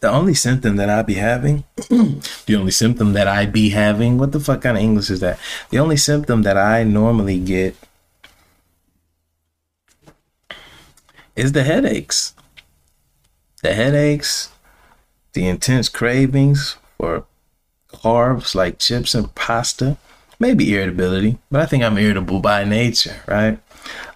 the 0.00 0.10
only 0.10 0.34
symptom 0.34 0.76
that 0.76 0.88
I 0.88 1.02
be 1.02 1.14
having, 1.14 1.64
the 1.76 2.56
only 2.56 2.70
symptom 2.70 3.12
that 3.12 3.28
I 3.28 3.46
be 3.46 3.70
having, 3.70 4.16
what 4.18 4.32
the 4.32 4.40
fuck 4.40 4.62
kind 4.62 4.76
of 4.76 4.82
English 4.82 5.10
is 5.10 5.20
that? 5.20 5.38
The 5.68 5.78
only 5.78 5.96
symptom 5.96 6.42
that 6.42 6.56
I 6.56 6.84
normally 6.84 7.38
get 7.38 7.76
is 11.36 11.52
the 11.52 11.64
headaches. 11.64 12.34
The 13.62 13.74
headaches, 13.74 14.50
the 15.34 15.46
intense 15.46 15.90
cravings 15.90 16.76
for 16.96 17.26
carbs 17.92 18.54
like 18.54 18.78
chips 18.78 19.14
and 19.14 19.34
pasta, 19.34 19.98
maybe 20.38 20.74
irritability, 20.74 21.38
but 21.50 21.60
I 21.60 21.66
think 21.66 21.84
I'm 21.84 21.98
irritable 21.98 22.40
by 22.40 22.64
nature, 22.64 23.16
right? 23.26 23.58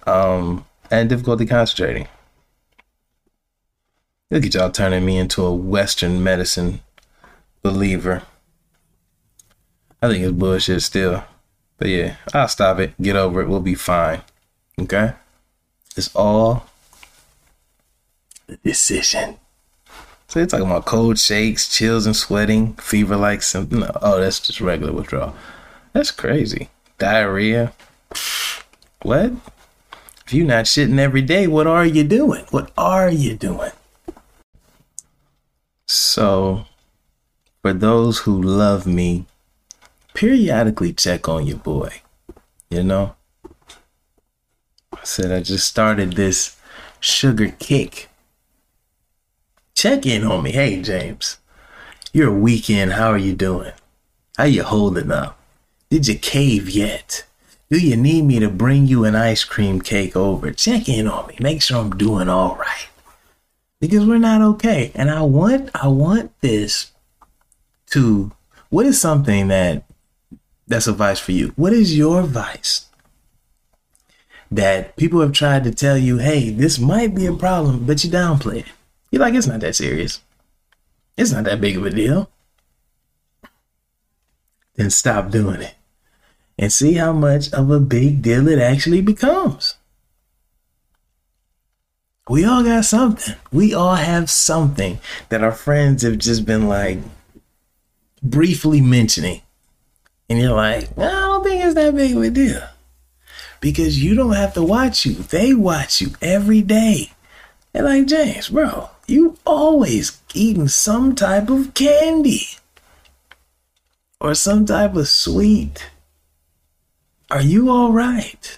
Um, 0.07 0.65
and 0.89 1.09
difficulty 1.09 1.45
concentrating. 1.45 2.07
Look 4.31 4.43
at 4.43 4.55
y'all 4.55 4.71
turning 4.71 5.05
me 5.05 5.17
into 5.17 5.45
a 5.45 5.53
Western 5.53 6.23
medicine 6.23 6.81
believer. 7.61 8.23
I 10.01 10.09
think 10.09 10.23
it's 10.23 10.33
bullshit 10.33 10.81
still. 10.81 11.23
But 11.77 11.89
yeah, 11.89 12.15
I'll 12.33 12.47
stop 12.47 12.79
it. 12.79 12.99
Get 12.99 13.15
over 13.15 13.41
it. 13.41 13.47
We'll 13.47 13.59
be 13.59 13.75
fine. 13.75 14.21
Okay? 14.81 15.13
It's 15.95 16.13
all 16.15 16.65
the 18.47 18.57
decision. 18.57 19.37
So 20.27 20.39
they're 20.39 20.47
talking 20.47 20.65
about 20.65 20.85
cold 20.85 21.19
shakes, 21.19 21.69
chills 21.69 22.07
and 22.07 22.15
sweating, 22.15 22.73
fever 22.75 23.15
like. 23.15 23.43
No, 23.53 23.91
oh, 24.01 24.19
that's 24.19 24.39
just 24.39 24.59
regular 24.59 24.91
withdrawal. 24.91 25.35
That's 25.93 26.09
crazy. 26.09 26.69
Diarrhea. 26.97 27.73
What? 29.03 29.33
If 30.25 30.33
you're 30.33 30.47
not 30.47 30.65
shitting 30.65 30.97
every 30.97 31.21
day, 31.21 31.45
what 31.45 31.67
are 31.67 31.85
you 31.85 32.03
doing? 32.03 32.45
What 32.49 32.71
are 32.75 33.09
you 33.09 33.35
doing? 33.35 33.71
So, 36.15 36.63
for 37.61 37.73
those 37.73 38.19
who 38.19 38.41
love 38.41 38.87
me, 38.87 39.25
periodically 40.13 40.93
check 40.93 41.27
on 41.27 41.45
your 41.45 41.57
boy. 41.57 42.03
You 42.69 42.83
know? 42.83 43.15
I 44.93 45.03
said 45.03 45.33
I 45.33 45.41
just 45.41 45.67
started 45.67 46.13
this 46.13 46.55
sugar 47.01 47.53
kick. 47.59 48.07
Check 49.73 50.05
in 50.05 50.23
on 50.23 50.43
me. 50.43 50.53
Hey, 50.53 50.81
James. 50.81 51.37
You're 52.13 52.29
a 52.29 52.39
weekend. 52.39 52.93
How 52.93 53.09
are 53.09 53.17
you 53.17 53.35
doing? 53.35 53.73
How 54.37 54.45
you 54.45 54.63
holding 54.63 55.11
up? 55.11 55.37
Did 55.89 56.07
you 56.07 56.17
cave 56.17 56.69
yet? 56.69 57.25
Do 57.69 57.77
you 57.77 57.97
need 57.97 58.23
me 58.23 58.39
to 58.39 58.49
bring 58.49 58.87
you 58.87 59.03
an 59.03 59.15
ice 59.15 59.43
cream 59.43 59.81
cake 59.81 60.15
over? 60.15 60.53
Check 60.53 60.87
in 60.87 61.09
on 61.09 61.27
me. 61.27 61.35
Make 61.41 61.61
sure 61.61 61.79
I'm 61.79 61.97
doing 61.97 62.29
all 62.29 62.55
right 62.55 62.87
because 63.87 64.05
we're 64.05 64.17
not 64.17 64.41
okay. 64.41 64.91
And 64.95 65.09
I 65.09 65.21
want 65.21 65.69
I 65.73 65.87
want 65.87 66.31
this 66.41 66.91
to 67.91 68.31
what 68.69 68.85
is 68.85 68.99
something 68.99 69.47
that 69.49 69.83
that's 70.67 70.87
a 70.87 70.93
vice 70.93 71.19
for 71.19 71.31
you? 71.31 71.53
What 71.55 71.73
is 71.73 71.97
your 71.97 72.23
vice? 72.23 72.87
That 74.51 74.95
people 74.95 75.21
have 75.21 75.33
tried 75.33 75.63
to 75.65 75.71
tell 75.71 75.97
you, 75.97 76.17
hey, 76.17 76.49
this 76.49 76.79
might 76.79 77.13
be 77.15 77.25
a 77.25 77.33
problem, 77.33 77.85
but 77.85 78.03
you 78.03 78.09
downplay 78.09 78.59
it. 78.59 78.65
You're 79.11 79.21
like, 79.21 79.33
it's 79.33 79.47
not 79.47 79.59
that 79.61 79.75
serious. 79.75 80.21
It's 81.17 81.31
not 81.31 81.45
that 81.45 81.61
big 81.61 81.77
of 81.77 81.85
a 81.85 81.89
deal. 81.89 82.29
Then 84.75 84.89
stop 84.89 85.31
doing 85.31 85.61
it 85.61 85.75
and 86.57 86.71
see 86.71 86.93
how 86.93 87.13
much 87.13 87.51
of 87.53 87.69
a 87.69 87.79
big 87.79 88.21
deal 88.21 88.47
it 88.47 88.59
actually 88.59 89.01
becomes. 89.01 89.75
We 92.27 92.43
all 92.43 92.63
got 92.63 92.85
something. 92.85 93.35
We 93.51 93.73
all 93.73 93.95
have 93.95 94.31
something 94.31 94.99
that 95.29 95.43
our 95.43 95.51
friends 95.51 96.01
have 96.01 96.17
just 96.17 96.45
been 96.45 96.67
like 96.67 96.97
briefly 98.23 98.81
mentioning. 98.81 99.41
And 100.27 100.39
you're 100.39 100.55
like, 100.55 100.97
I 100.97 101.03
don't 101.11 101.43
think 101.43 101.63
it's 101.63 101.75
that 101.75 101.95
big 101.95 102.15
of 102.15 102.23
a 102.23 102.29
deal. 102.31 102.67
Because 103.61 104.03
you 104.03 104.15
don't 104.15 104.33
have 104.33 104.55
to 104.55 104.63
watch 104.63 105.05
you. 105.05 105.13
They 105.13 105.53
watch 105.53 106.01
you 106.01 106.11
every 106.21 106.61
day. 106.61 107.11
They're 107.71 107.83
like, 107.83 108.07
James, 108.07 108.49
bro, 108.49 108.89
you 109.05 109.37
always 109.45 110.19
eating 110.33 110.67
some 110.67 111.13
type 111.13 111.49
of 111.49 111.73
candy 111.75 112.47
or 114.19 114.33
some 114.33 114.65
type 114.65 114.95
of 114.95 115.07
sweet. 115.07 115.91
Are 117.29 117.41
you 117.41 117.69
all 117.69 117.91
right? 117.91 118.57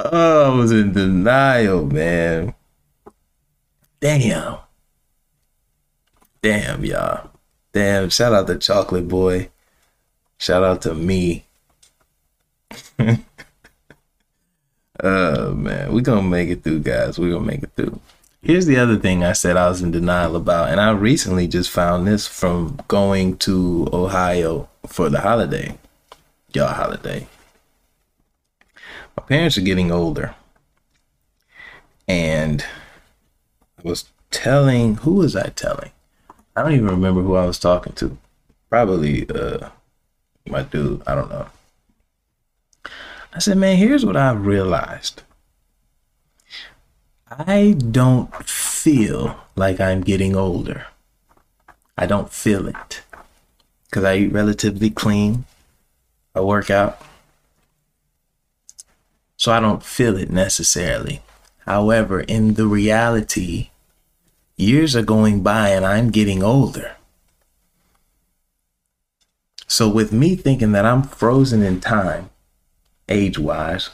Oh, 0.00 0.52
I 0.52 0.54
was 0.54 0.70
in 0.70 0.92
denial, 0.92 1.84
man. 1.84 2.54
Damn. 4.00 4.58
Damn, 6.40 6.84
y'all. 6.84 7.30
Damn. 7.72 8.08
Shout 8.10 8.32
out 8.32 8.46
to 8.46 8.56
Chocolate 8.58 9.08
Boy. 9.08 9.50
Shout 10.38 10.62
out 10.62 10.82
to 10.82 10.94
me. 10.94 11.46
oh 15.02 15.54
man, 15.54 15.92
we 15.92 16.00
gonna 16.00 16.22
make 16.22 16.48
it 16.48 16.62
through, 16.62 16.80
guys. 16.80 17.18
we 17.18 17.30
gonna 17.30 17.44
make 17.44 17.64
it 17.64 17.72
through. 17.74 17.98
Here's 18.40 18.66
the 18.66 18.76
other 18.76 18.96
thing 18.98 19.24
I 19.24 19.32
said 19.32 19.56
I 19.56 19.68
was 19.68 19.82
in 19.82 19.90
denial 19.90 20.36
about, 20.36 20.70
and 20.70 20.80
I 20.80 20.92
recently 20.92 21.48
just 21.48 21.70
found 21.70 22.06
this 22.06 22.28
from 22.28 22.78
going 22.86 23.36
to 23.38 23.88
Ohio 23.92 24.68
for 24.86 25.08
the 25.08 25.22
holiday. 25.22 25.76
Y'all 26.54 26.72
holiday. 26.72 27.28
My 29.16 29.22
parents 29.22 29.58
are 29.58 29.62
getting 29.62 29.92
older. 29.92 30.34
And 32.06 32.64
I 33.78 33.88
was 33.88 34.06
telling 34.30 34.96
who 34.96 35.14
was 35.14 35.36
I 35.36 35.48
telling? 35.50 35.90
I 36.56 36.62
don't 36.62 36.72
even 36.72 36.86
remember 36.86 37.22
who 37.22 37.36
I 37.36 37.44
was 37.44 37.58
talking 37.58 37.92
to. 37.94 38.16
Probably 38.70 39.28
uh 39.28 39.68
my 40.46 40.62
dude, 40.62 41.02
I 41.06 41.14
don't 41.14 41.28
know. 41.28 41.48
I 43.34 43.40
said, 43.40 43.58
man, 43.58 43.76
here's 43.76 44.06
what 44.06 44.16
I 44.16 44.32
realized. 44.32 45.22
I 47.30 47.76
don't 47.78 48.34
feel 48.48 49.38
like 49.54 49.80
I'm 49.80 50.00
getting 50.00 50.34
older. 50.34 50.86
I 51.98 52.06
don't 52.06 52.32
feel 52.32 52.66
it. 52.66 53.02
Because 53.84 54.04
I 54.04 54.16
eat 54.16 54.32
relatively 54.32 54.88
clean. 54.88 55.44
I 56.38 56.40
work 56.40 56.70
out. 56.70 57.02
So 59.36 59.50
I 59.50 59.58
don't 59.58 59.82
feel 59.82 60.16
it 60.16 60.30
necessarily. 60.30 61.20
However, 61.66 62.20
in 62.20 62.54
the 62.54 62.68
reality, 62.68 63.70
years 64.56 64.94
are 64.94 65.02
going 65.02 65.42
by 65.42 65.70
and 65.70 65.84
I'm 65.84 66.10
getting 66.10 66.44
older. 66.44 66.94
So, 69.66 69.88
with 69.88 70.12
me 70.12 70.34
thinking 70.34 70.72
that 70.72 70.86
I'm 70.86 71.02
frozen 71.02 71.62
in 71.62 71.80
time, 71.80 72.30
age 73.08 73.38
wise, 73.38 73.90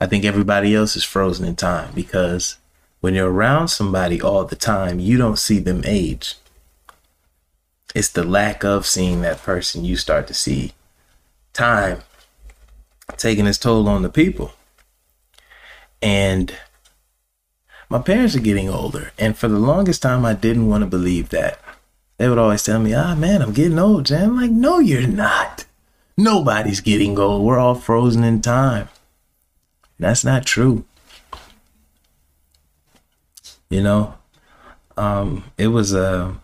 I 0.00 0.06
think 0.06 0.24
everybody 0.24 0.74
else 0.74 0.94
is 0.94 1.04
frozen 1.04 1.46
in 1.46 1.56
time 1.56 1.92
because 1.94 2.58
when 3.00 3.14
you're 3.14 3.32
around 3.32 3.68
somebody 3.68 4.20
all 4.20 4.44
the 4.44 4.56
time, 4.56 4.98
you 4.98 5.16
don't 5.16 5.38
see 5.38 5.58
them 5.58 5.82
age. 5.86 6.34
It's 7.94 8.10
the 8.10 8.24
lack 8.24 8.62
of 8.62 8.86
seeing 8.86 9.22
that 9.22 9.42
person 9.42 9.84
you 9.84 9.96
start 9.96 10.26
to 10.26 10.34
see 10.34 10.72
time 11.56 12.02
taking 13.16 13.46
its 13.46 13.58
toll 13.58 13.88
on 13.88 14.02
the 14.02 14.08
people. 14.08 14.52
And 16.02 16.54
my 17.88 17.98
parents 18.00 18.36
are 18.36 18.40
getting 18.40 18.68
older. 18.68 19.12
And 19.18 19.36
for 19.36 19.48
the 19.48 19.58
longest 19.58 20.02
time, 20.02 20.24
I 20.24 20.34
didn't 20.34 20.68
want 20.68 20.82
to 20.82 20.90
believe 20.90 21.30
that. 21.30 21.58
They 22.18 22.28
would 22.28 22.38
always 22.38 22.62
tell 22.62 22.80
me, 22.80 22.94
ah, 22.94 23.14
man, 23.14 23.42
I'm 23.42 23.52
getting 23.52 23.78
old, 23.78 24.06
Jan. 24.06 24.30
I'm 24.30 24.36
like, 24.36 24.50
no, 24.50 24.78
you're 24.78 25.06
not. 25.06 25.64
Nobody's 26.16 26.80
getting 26.80 27.18
old. 27.18 27.44
We're 27.44 27.58
all 27.58 27.74
frozen 27.74 28.24
in 28.24 28.40
time. 28.40 28.88
That's 29.98 30.24
not 30.24 30.46
true. 30.46 30.84
You 33.68 33.82
know, 33.82 34.14
um, 34.96 35.44
it 35.58 35.68
was. 35.68 35.94
Uh, 35.94 36.34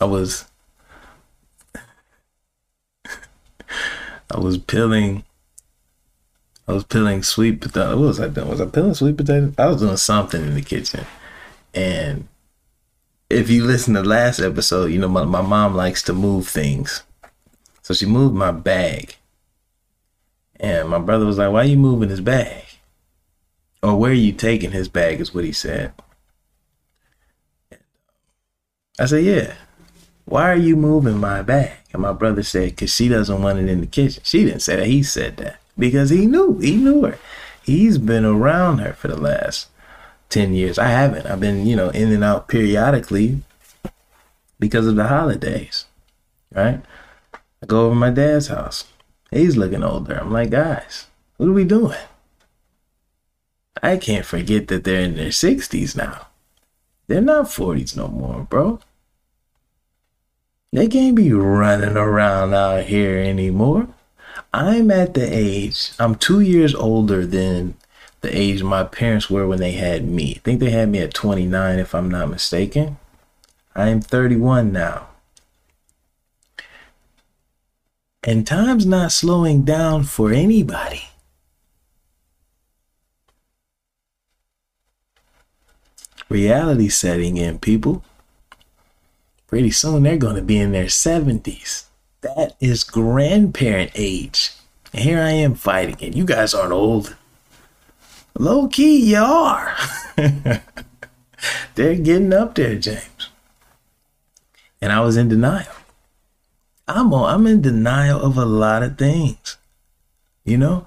I 0.00 0.04
was. 0.04 0.44
I 4.36 4.38
was 4.38 4.58
peeling. 4.58 5.24
I 6.68 6.72
was 6.72 6.84
peeling 6.84 7.22
sweet 7.22 7.60
potato. 7.60 7.96
What 7.96 8.06
was 8.08 8.20
I 8.20 8.28
doing? 8.28 8.48
Was 8.48 8.60
I 8.60 8.66
peeling 8.66 8.92
sweet 8.92 9.16
potato? 9.16 9.52
I 9.56 9.66
was 9.66 9.80
doing 9.80 9.96
something 9.96 10.42
in 10.42 10.54
the 10.54 10.62
kitchen, 10.62 11.06
and 11.72 12.28
if 13.30 13.48
you 13.48 13.64
listen 13.64 13.94
to 13.94 14.02
last 14.02 14.40
episode, 14.40 14.92
you 14.92 14.98
know 14.98 15.08
my, 15.08 15.24
my 15.24 15.40
mom 15.40 15.74
likes 15.74 16.02
to 16.02 16.12
move 16.12 16.46
things, 16.46 17.02
so 17.80 17.94
she 17.94 18.04
moved 18.04 18.34
my 18.34 18.50
bag, 18.50 19.16
and 20.60 20.90
my 20.90 20.98
brother 20.98 21.24
was 21.24 21.38
like, 21.38 21.50
"Why 21.50 21.62
are 21.62 21.64
you 21.64 21.78
moving 21.78 22.10
his 22.10 22.20
bag?" 22.20 22.64
Or 23.82 23.96
where 23.96 24.10
are 24.10 24.14
you 24.14 24.32
taking 24.32 24.72
his 24.72 24.88
bag 24.88 25.20
is 25.20 25.32
what 25.32 25.44
he 25.44 25.52
said. 25.52 25.92
Um, 27.70 27.78
I 28.98 29.06
said, 29.06 29.24
yeah. 29.24 29.54
Why 30.24 30.50
are 30.50 30.56
you 30.56 30.74
moving 30.76 31.18
my 31.18 31.42
bag? 31.42 31.85
And 31.96 32.02
my 32.02 32.12
brother 32.12 32.42
said, 32.42 32.72
because 32.72 32.94
she 32.94 33.08
doesn't 33.08 33.40
want 33.40 33.58
it 33.58 33.70
in 33.70 33.80
the 33.80 33.86
kitchen. 33.86 34.22
She 34.22 34.44
didn't 34.44 34.60
say 34.60 34.76
that. 34.76 34.86
He 34.86 35.02
said 35.02 35.38
that 35.38 35.60
because 35.78 36.10
he 36.10 36.26
knew. 36.26 36.58
He 36.58 36.76
knew 36.76 37.06
her. 37.06 37.18
He's 37.62 37.96
been 37.96 38.26
around 38.26 38.80
her 38.80 38.92
for 38.92 39.08
the 39.08 39.16
last 39.16 39.68
10 40.28 40.52
years. 40.52 40.78
I 40.78 40.88
haven't. 40.88 41.24
I've 41.24 41.40
been, 41.40 41.64
you 41.64 41.74
know, 41.74 41.88
in 41.88 42.12
and 42.12 42.22
out 42.22 42.48
periodically 42.48 43.40
because 44.60 44.86
of 44.86 44.96
the 44.96 45.08
holidays, 45.08 45.86
right? 46.52 46.82
I 47.32 47.66
go 47.66 47.86
over 47.86 47.94
my 47.94 48.10
dad's 48.10 48.48
house. 48.48 48.84
He's 49.30 49.56
looking 49.56 49.82
older. 49.82 50.20
I'm 50.20 50.30
like, 50.30 50.50
guys, 50.50 51.06
what 51.38 51.48
are 51.48 51.52
we 51.52 51.64
doing? 51.64 51.96
I 53.82 53.96
can't 53.96 54.26
forget 54.26 54.68
that 54.68 54.84
they're 54.84 55.00
in 55.00 55.16
their 55.16 55.30
60s 55.30 55.96
now. 55.96 56.26
They're 57.06 57.22
not 57.22 57.46
40s 57.46 57.96
no 57.96 58.08
more, 58.08 58.42
bro. 58.42 58.80
They 60.76 60.88
can't 60.88 61.16
be 61.16 61.32
running 61.32 61.96
around 61.96 62.52
out 62.52 62.84
here 62.84 63.16
anymore. 63.16 63.88
I'm 64.52 64.90
at 64.90 65.14
the 65.14 65.26
age, 65.26 65.92
I'm 65.98 66.16
two 66.16 66.40
years 66.40 66.74
older 66.74 67.24
than 67.24 67.78
the 68.20 68.28
age 68.36 68.62
my 68.62 68.84
parents 68.84 69.30
were 69.30 69.46
when 69.46 69.58
they 69.58 69.72
had 69.72 70.04
me. 70.04 70.34
I 70.36 70.40
think 70.40 70.60
they 70.60 70.68
had 70.68 70.90
me 70.90 70.98
at 70.98 71.14
29, 71.14 71.78
if 71.78 71.94
I'm 71.94 72.10
not 72.10 72.28
mistaken. 72.28 72.98
I 73.74 73.88
am 73.88 74.02
31 74.02 74.70
now. 74.70 75.08
And 78.22 78.46
time's 78.46 78.84
not 78.84 79.12
slowing 79.12 79.62
down 79.62 80.04
for 80.04 80.30
anybody. 80.30 81.04
reality 86.28 86.90
setting 86.90 87.38
in, 87.38 87.60
people. 87.60 88.04
Pretty 89.46 89.70
soon 89.70 90.02
they're 90.02 90.16
going 90.16 90.36
to 90.36 90.42
be 90.42 90.58
in 90.58 90.72
their 90.72 90.86
70s. 90.86 91.84
That 92.22 92.56
is 92.60 92.84
grandparent 92.84 93.92
age. 93.94 94.52
And 94.92 95.04
here 95.04 95.20
I 95.20 95.30
am 95.30 95.54
fighting 95.54 95.96
it. 96.00 96.16
You 96.16 96.24
guys 96.24 96.54
aren't 96.54 96.72
old. 96.72 97.14
Low 98.38 98.68
key, 98.68 99.10
you 99.10 99.18
are. 99.18 99.76
they're 101.74 101.94
getting 101.94 102.32
up 102.32 102.54
there, 102.54 102.76
James. 102.76 103.30
And 104.80 104.92
I 104.92 105.00
was 105.00 105.16
in 105.16 105.28
denial. 105.28 105.72
I'm 106.88 107.12
on, 107.14 107.34
I'm 107.34 107.46
in 107.46 107.62
denial 107.62 108.20
of 108.20 108.36
a 108.36 108.44
lot 108.44 108.82
of 108.82 108.98
things. 108.98 109.56
You 110.44 110.58
know? 110.58 110.86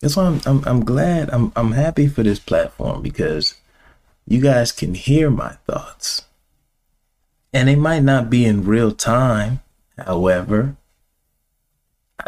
That's 0.00 0.16
why 0.16 0.26
I'm, 0.26 0.40
I'm, 0.44 0.62
I'm 0.66 0.84
glad, 0.84 1.30
I'm, 1.30 1.52
I'm 1.56 1.72
happy 1.72 2.08
for 2.08 2.22
this 2.22 2.38
platform 2.38 3.02
because 3.02 3.54
you 4.26 4.40
guys 4.40 4.70
can 4.70 4.94
hear 4.94 5.30
my 5.30 5.52
thoughts. 5.66 6.24
And 7.54 7.68
they 7.68 7.76
might 7.76 8.02
not 8.02 8.28
be 8.28 8.44
in 8.44 8.64
real 8.64 8.90
time. 8.90 9.60
However, 9.96 10.76
I, 12.18 12.26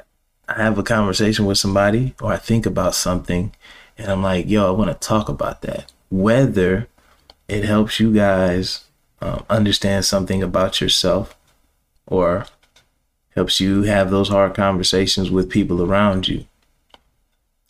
I 0.49 0.62
have 0.62 0.79
a 0.79 0.85
conversation 0.85 1.45
with 1.45 1.59
somebody 1.59 2.15
or 2.23 2.33
I 2.33 2.37
think 2.37 2.65
about 2.65 2.95
something 2.95 3.53
and 3.99 4.11
I'm 4.11 4.23
like, 4.23 4.49
yo, 4.49 4.69
I 4.69 4.71
want 4.71 4.89
to 4.91 5.07
talk 5.07 5.29
about 5.29 5.62
that. 5.62 5.93
Whether 6.11 6.87
it 7.49 7.65
helps 7.65 7.99
you 7.99 8.15
guys 8.15 8.85
um, 9.21 9.45
understand 9.51 10.05
something 10.05 10.43
about 10.43 10.81
yourself 10.81 11.37
or 12.07 12.47
helps 13.35 13.59
you 13.59 13.83
have 13.83 14.11
those 14.11 14.29
hard 14.29 14.55
conversations 14.55 15.31
with 15.31 15.51
people 15.51 15.83
around 15.83 16.29
you. 16.29 16.45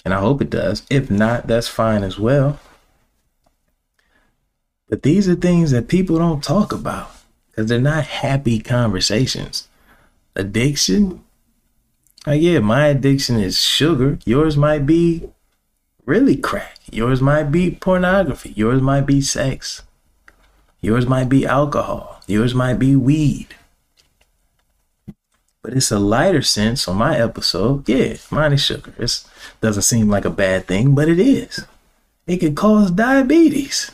And 0.05 0.13
I 0.13 0.21
hope 0.21 0.43
it 0.43 0.51
does. 0.51 0.85
If 0.91 1.11
not, 1.11 1.47
that's 1.47 1.69
fine 1.69 2.03
as 2.03 2.19
well. 2.19 2.61
But 4.89 5.03
these 5.03 5.29
are 5.29 5.35
things 5.35 5.71
that 5.71 5.89
people 5.89 6.19
don't 6.19 6.45
talk 6.45 6.73
about 6.73 7.16
because 7.57 7.71
they're 7.71 7.81
not 7.81 8.05
happy 8.05 8.61
conversations. 8.61 9.67
Addiction, 10.35 11.25
uh, 12.29 12.33
yeah, 12.33 12.59
my 12.59 12.89
addiction 12.89 13.39
is 13.41 13.59
sugar. 13.63 14.19
Yours 14.27 14.59
might 14.59 14.85
be 14.85 15.31
really 16.05 16.37
crack. 16.37 16.79
Yours 16.91 17.23
might 17.23 17.45
be 17.45 17.71
pornography. 17.71 18.53
Yours 18.55 18.83
might 18.83 19.07
be 19.07 19.23
sex. 19.23 19.83
Yours 20.83 21.07
might 21.07 21.31
be 21.31 21.47
alcohol. 21.47 22.21
Yours 22.27 22.55
might 22.55 22.79
be 22.79 22.95
weed. 22.95 23.55
But 25.63 25.73
it's 25.73 25.91
a 25.91 25.99
lighter 25.99 26.43
sense 26.43 26.87
on 26.87 26.99
my 26.99 27.19
episode. 27.19 27.89
Yeah, 27.89 28.17
mine 28.31 28.53
is 28.53 28.63
sugar. 28.63 28.93
It 28.99 29.25
doesn't 29.63 29.83
seem 29.83 30.09
like 30.09 30.27
a 30.27 30.31
bad 30.31 30.67
thing, 30.67 30.95
but 30.95 31.09
it 31.09 31.19
is. 31.19 31.65
It 32.27 32.37
could 32.37 32.55
cause 32.55 32.91
diabetes. 32.91 33.91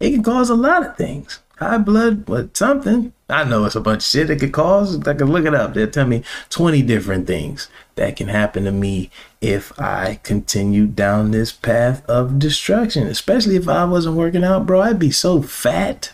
It 0.00 0.10
can 0.10 0.22
cause 0.24 0.50
a 0.50 0.54
lot 0.54 0.84
of 0.84 0.96
things. 0.96 1.38
High 1.62 1.78
blood, 1.78 2.26
but 2.26 2.56
something. 2.56 3.12
I 3.28 3.44
know 3.44 3.64
it's 3.64 3.76
a 3.76 3.80
bunch 3.80 3.98
of 3.98 4.04
shit 4.04 4.30
it 4.30 4.40
could 4.40 4.52
cause. 4.52 5.06
I 5.06 5.14
can 5.14 5.30
look 5.30 5.46
it 5.46 5.54
up. 5.54 5.74
They'll 5.74 5.90
tell 5.90 6.06
me 6.06 6.22
20 6.50 6.82
different 6.82 7.26
things 7.26 7.68
that 7.94 8.16
can 8.16 8.28
happen 8.28 8.64
to 8.64 8.72
me 8.72 9.10
if 9.40 9.78
I 9.80 10.20
continue 10.22 10.86
down 10.86 11.30
this 11.30 11.52
path 11.52 12.04
of 12.08 12.38
destruction. 12.38 13.06
Especially 13.06 13.56
if 13.56 13.68
I 13.68 13.84
wasn't 13.84 14.16
working 14.16 14.44
out, 14.44 14.66
bro. 14.66 14.82
I'd 14.82 14.98
be 14.98 15.10
so 15.10 15.40
fat 15.40 16.12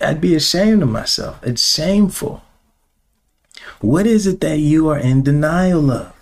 I'd 0.00 0.20
be 0.20 0.34
ashamed 0.34 0.82
of 0.82 0.88
myself. 0.88 1.42
It's 1.42 1.74
shameful. 1.74 2.42
What 3.80 4.06
is 4.06 4.26
it 4.26 4.40
that 4.40 4.58
you 4.58 4.88
are 4.88 4.98
in 4.98 5.22
denial 5.22 5.90
of? 5.90 6.12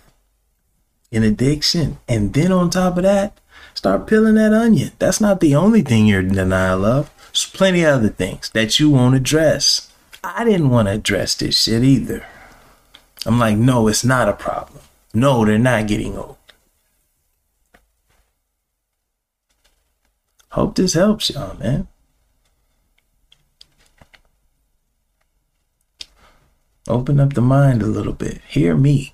In 1.11 1.23
addiction. 1.23 1.97
And 2.07 2.33
then 2.33 2.51
on 2.51 2.69
top 2.69 2.97
of 2.97 3.03
that, 3.03 3.39
start 3.73 4.07
peeling 4.07 4.35
that 4.35 4.53
onion. 4.53 4.91
That's 4.99 5.21
not 5.21 5.39
the 5.39 5.55
only 5.55 5.81
thing 5.81 6.07
you're 6.07 6.21
in 6.21 6.33
denial 6.33 6.85
of. 6.85 7.11
There's 7.35 7.47
plenty 7.47 7.83
of 7.83 7.95
other 7.95 8.07
things 8.07 8.49
that 8.51 8.79
you 8.79 8.89
won't 8.89 9.13
address. 9.13 9.91
I 10.23 10.45
didn't 10.45 10.69
want 10.69 10.87
to 10.87 10.93
address 10.93 11.35
this 11.35 11.63
shit 11.63 11.83
either. 11.83 12.25
I'm 13.25 13.37
like, 13.37 13.57
no, 13.57 13.89
it's 13.89 14.05
not 14.05 14.29
a 14.29 14.33
problem. 14.33 14.79
No, 15.13 15.43
they're 15.43 15.57
not 15.57 15.85
getting 15.85 16.17
old. 16.17 16.37
Hope 20.51 20.75
this 20.75 20.93
helps 20.93 21.29
y'all, 21.29 21.57
man. 21.57 21.89
Open 26.87 27.19
up 27.19 27.33
the 27.33 27.41
mind 27.41 27.81
a 27.81 27.87
little 27.87 28.13
bit. 28.13 28.39
Hear 28.47 28.77
me. 28.77 29.13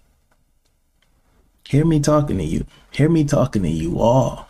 Hear 1.67 1.86
me 1.86 1.99
talking 1.99 2.38
to 2.38 2.43
you. 2.43 2.67
Hear 2.91 3.10
me 3.10 3.23
talking 3.23 3.63
to 3.63 3.69
you 3.69 3.99
all 3.99 4.47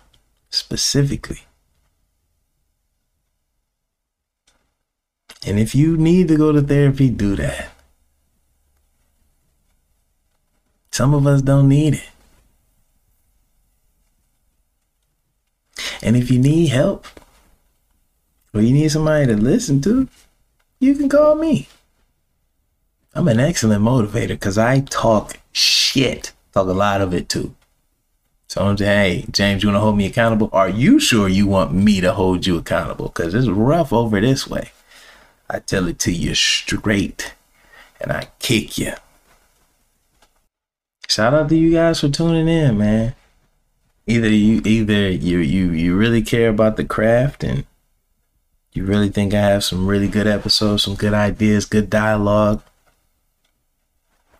specifically. 0.50 1.46
And 5.46 5.60
if 5.60 5.74
you 5.74 5.98
need 5.98 6.28
to 6.28 6.38
go 6.38 6.52
to 6.52 6.62
therapy, 6.62 7.10
do 7.10 7.36
that. 7.36 7.70
Some 10.92 11.14
of 11.14 11.26
us 11.26 11.42
don't 11.42 11.68
need 11.68 11.96
it. 11.96 12.10
And 16.04 16.16
if 16.16 16.30
you 16.30 16.40
need 16.40 16.68
help 16.68 17.08
or 18.54 18.62
you 18.62 18.74
need 18.74 18.90
somebody 18.90 19.26
to 19.28 19.36
listen 19.36 19.82
to, 19.82 20.08
you 20.80 20.96
can 20.96 21.10
call 21.10 21.36
me. 21.36 21.68
I'm 23.14 23.28
an 23.28 23.40
excellent 23.40 23.84
motivator 23.84 24.30
because 24.30 24.58
I 24.58 24.82
talk 24.82 25.38
shit. 25.52 26.34
Talk 26.54 26.68
a 26.68 26.72
lot 26.72 27.02
of 27.02 27.14
it 27.14 27.30
too. 27.30 27.56
So 28.48 28.66
I'm 28.66 28.78
saying, 28.78 29.22
hey, 29.22 29.26
James, 29.32 29.64
you 29.64 29.70
want 29.70 29.78
to 29.78 29.82
hold 29.82 29.98
me 29.98 30.06
accountable? 30.06 30.50
Are 30.52 30.70
you 30.70 31.00
sure 31.00 31.30
you 31.30 31.48
want 31.48 31.74
me 31.74 32.02
to 32.02 32.14
hold 32.14 32.46
you 32.46 32.58
accountable? 32.58 33.08
Because 33.08 33.34
it's 33.34 33.48
rough 33.48 33.94
over 33.94 34.20
this 34.20 34.48
way. 34.48 34.72
I 35.54 35.60
tell 35.60 35.90
it 35.90 36.00
to 36.00 36.14
you 36.14 36.34
straight 36.34 37.34
and 38.00 38.10
I 38.10 38.30
kick 38.40 38.78
you. 38.78 38.94
Shout 41.10 41.34
out 41.34 41.50
to 41.50 41.58
you 41.58 41.74
guys 41.74 42.00
for 42.00 42.08
tuning 42.08 42.48
in, 42.48 42.78
man. 42.78 43.16
Either 44.08 44.30
you 44.30 44.62
either 44.64 45.10
you 45.10 45.40
you 45.40 45.72
you 45.72 45.98
really 45.98 46.22
care 46.22 46.48
about 46.48 46.78
the 46.78 46.86
craft 46.86 47.44
and 47.44 47.66
you 48.72 48.86
really 48.86 49.10
think 49.10 49.34
I 49.34 49.42
have 49.42 49.66
some 49.66 49.88
really 49.88 50.08
good 50.08 50.26
episodes, 50.26 50.84
some 50.84 50.96
good 50.96 51.14
ideas, 51.14 51.66
good 51.66 51.90
dialogue. 51.90 52.64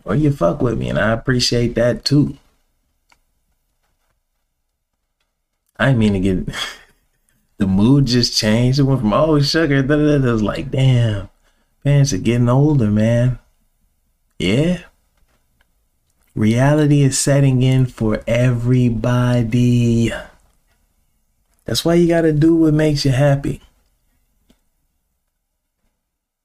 Or 0.06 0.16
you 0.16 0.32
fuck 0.32 0.62
with 0.62 0.80
me 0.80 0.88
and 0.88 0.98
I 0.98 1.12
appreciate 1.12 1.76
that 1.76 2.06
too. 2.06 2.38
I 5.78 5.92
mean 5.94 6.14
to 6.14 6.20
get 6.22 6.56
the 7.62 7.68
mood 7.68 8.08
just 8.08 8.36
changed. 8.36 8.80
It 8.80 8.84
went 8.84 9.02
from 9.02 9.14
oh 9.14 9.40
sugar, 9.40 9.76
it 9.76 9.88
was 9.88 10.42
like 10.42 10.72
damn, 10.72 11.30
parents 11.84 12.12
are 12.12 12.18
getting 12.18 12.50
older, 12.50 12.90
man. 12.90 13.38
Yeah. 14.40 14.80
Reality 16.34 17.04
is 17.04 17.20
setting 17.20 17.62
in 17.62 17.86
for 17.86 18.24
everybody. 18.26 20.12
That's 21.66 21.86
why 21.86 21.94
you 21.94 22.08
gotta 22.08 22.34
do 22.34 22.56
what 22.56 22.74
makes 22.74 23.06
you 23.06 23.12
happy. 23.12 23.62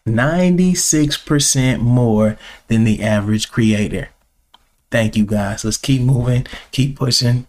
96% 0.05 1.79
more 1.79 2.37
than 2.67 2.83
the 2.83 3.01
average 3.01 3.49
creator. 3.49 4.09
Thank 4.91 5.15
you 5.15 5.25
guys. 5.25 5.65
Let's 5.65 5.77
keep 5.77 6.03
moving, 6.03 6.45
keep 6.71 6.95
pushing, 6.95 7.47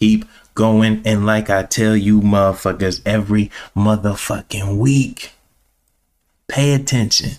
keep 0.00 0.24
going. 0.56 1.00
And 1.04 1.26
like 1.26 1.48
I 1.48 1.62
tell 1.62 1.96
you, 1.96 2.20
motherfuckers, 2.20 3.00
every 3.06 3.48
motherfucking 3.76 4.78
week, 4.78 5.30
pay 6.48 6.74
attention 6.74 7.38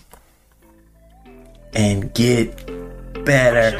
and 1.74 2.14
get 2.14 2.56
better 3.26 3.72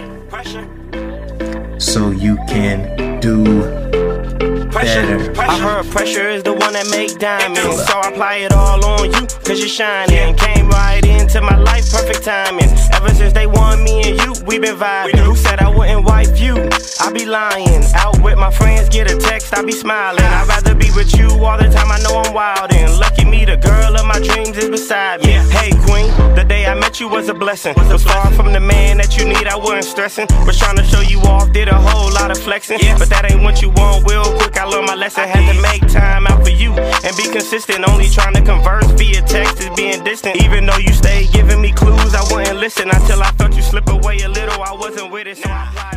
so 1.78 2.10
you 2.10 2.36
can 2.46 3.20
do 3.20 4.03
Pressure. 4.84 5.32
I 5.40 5.58
heard 5.58 5.90
pressure 5.90 6.28
is 6.28 6.42
the 6.42 6.52
one 6.52 6.74
that 6.74 6.86
make 6.90 7.18
diamonds. 7.18 7.86
So 7.88 7.96
I 7.96 8.10
apply 8.10 8.36
it 8.44 8.52
all 8.52 8.84
on 8.84 9.06
you, 9.06 9.26
cause 9.40 9.58
you're 9.58 9.66
shining. 9.66 10.36
Came 10.36 10.68
right 10.68 11.02
into 11.02 11.40
my 11.40 11.56
life, 11.56 11.90
perfect 11.90 12.22
timing. 12.22 12.68
Ever 12.92 13.08
since 13.14 13.32
they 13.32 13.46
want 13.46 13.82
me 13.82 14.02
and 14.04 14.20
you, 14.20 14.34
we 14.44 14.58
been 14.58 14.76
vibing. 14.76 15.16
Who 15.24 15.36
said 15.36 15.60
I 15.60 15.70
wouldn't 15.70 16.04
wife 16.04 16.38
you? 16.38 16.68
I 17.00 17.10
be 17.10 17.24
lying. 17.24 17.82
Out 17.94 18.20
with 18.20 18.36
my 18.36 18.50
friends, 18.50 18.90
get 18.90 19.10
a 19.10 19.16
text, 19.16 19.56
I 19.56 19.64
be 19.64 19.72
smiling. 19.72 20.22
I'd 20.22 20.48
rather 20.48 20.74
be 20.74 20.90
with 20.94 21.16
you 21.16 21.28
all 21.42 21.56
the 21.56 21.70
time, 21.70 21.90
I 21.90 21.98
know 22.02 22.20
I'm 22.20 22.34
wild. 22.34 22.70
And 22.74 22.98
lucky 22.98 23.24
me, 23.24 23.46
the 23.46 23.56
girl 23.56 23.96
of 23.96 24.04
my 24.04 24.20
dreams 24.20 24.58
is 24.58 24.68
beside 24.68 25.24
me. 25.24 25.32
Hey, 25.48 25.70
queen, 25.88 26.12
the 26.36 26.44
day 26.44 26.66
I 26.66 26.74
met 26.74 27.00
you 27.00 27.08
was 27.08 27.30
a 27.30 27.34
blessing. 27.34 27.72
Was 27.88 28.04
far 28.04 28.30
from 28.32 28.52
the 28.52 28.60
man 28.60 28.98
that 28.98 29.16
you 29.16 29.24
need, 29.24 29.46
I 29.46 29.56
wasn't 29.56 29.84
stressing. 29.84 30.26
Was 30.44 30.58
trying 30.58 30.76
to 30.76 30.84
show 30.84 31.00
you 31.00 31.20
off, 31.20 31.52
did 31.52 31.68
a 31.68 31.74
whole 31.74 32.12
lot 32.12 32.30
of 32.30 32.36
flexing. 32.36 32.78
But 32.98 33.08
that 33.08 33.30
ain't 33.32 33.42
what 33.42 33.62
you 33.62 33.70
want, 33.70 34.06
real 34.10 34.24
quick. 34.36 34.58
I 34.58 34.73
learned 34.74 34.86
my 34.86 34.94
lesson, 34.94 35.24
had 35.28 35.52
to 35.52 35.62
make 35.62 35.80
time 35.92 36.26
out 36.26 36.42
for 36.42 36.50
you 36.50 36.72
and 36.72 37.16
be 37.16 37.24
consistent. 37.30 37.88
Only 37.88 38.08
trying 38.08 38.34
to 38.34 38.42
converse 38.42 38.86
via 38.92 39.22
text 39.22 39.60
is 39.60 39.70
being 39.76 40.02
distant. 40.04 40.36
Even 40.42 40.66
though 40.66 40.78
you 40.78 40.92
stayed 40.92 41.30
giving 41.32 41.60
me 41.60 41.72
clues, 41.72 42.14
I 42.14 42.22
wouldn't 42.32 42.58
listen 42.58 42.90
until 42.90 43.22
I 43.22 43.30
felt 43.32 43.54
you 43.54 43.62
slip 43.62 43.88
away 43.88 44.18
a 44.20 44.28
little. 44.28 44.62
I 44.62 44.72
wasn't 44.72 45.10
with 45.12 45.26
it, 45.26 45.38
so 45.38 45.48
I 45.48 45.94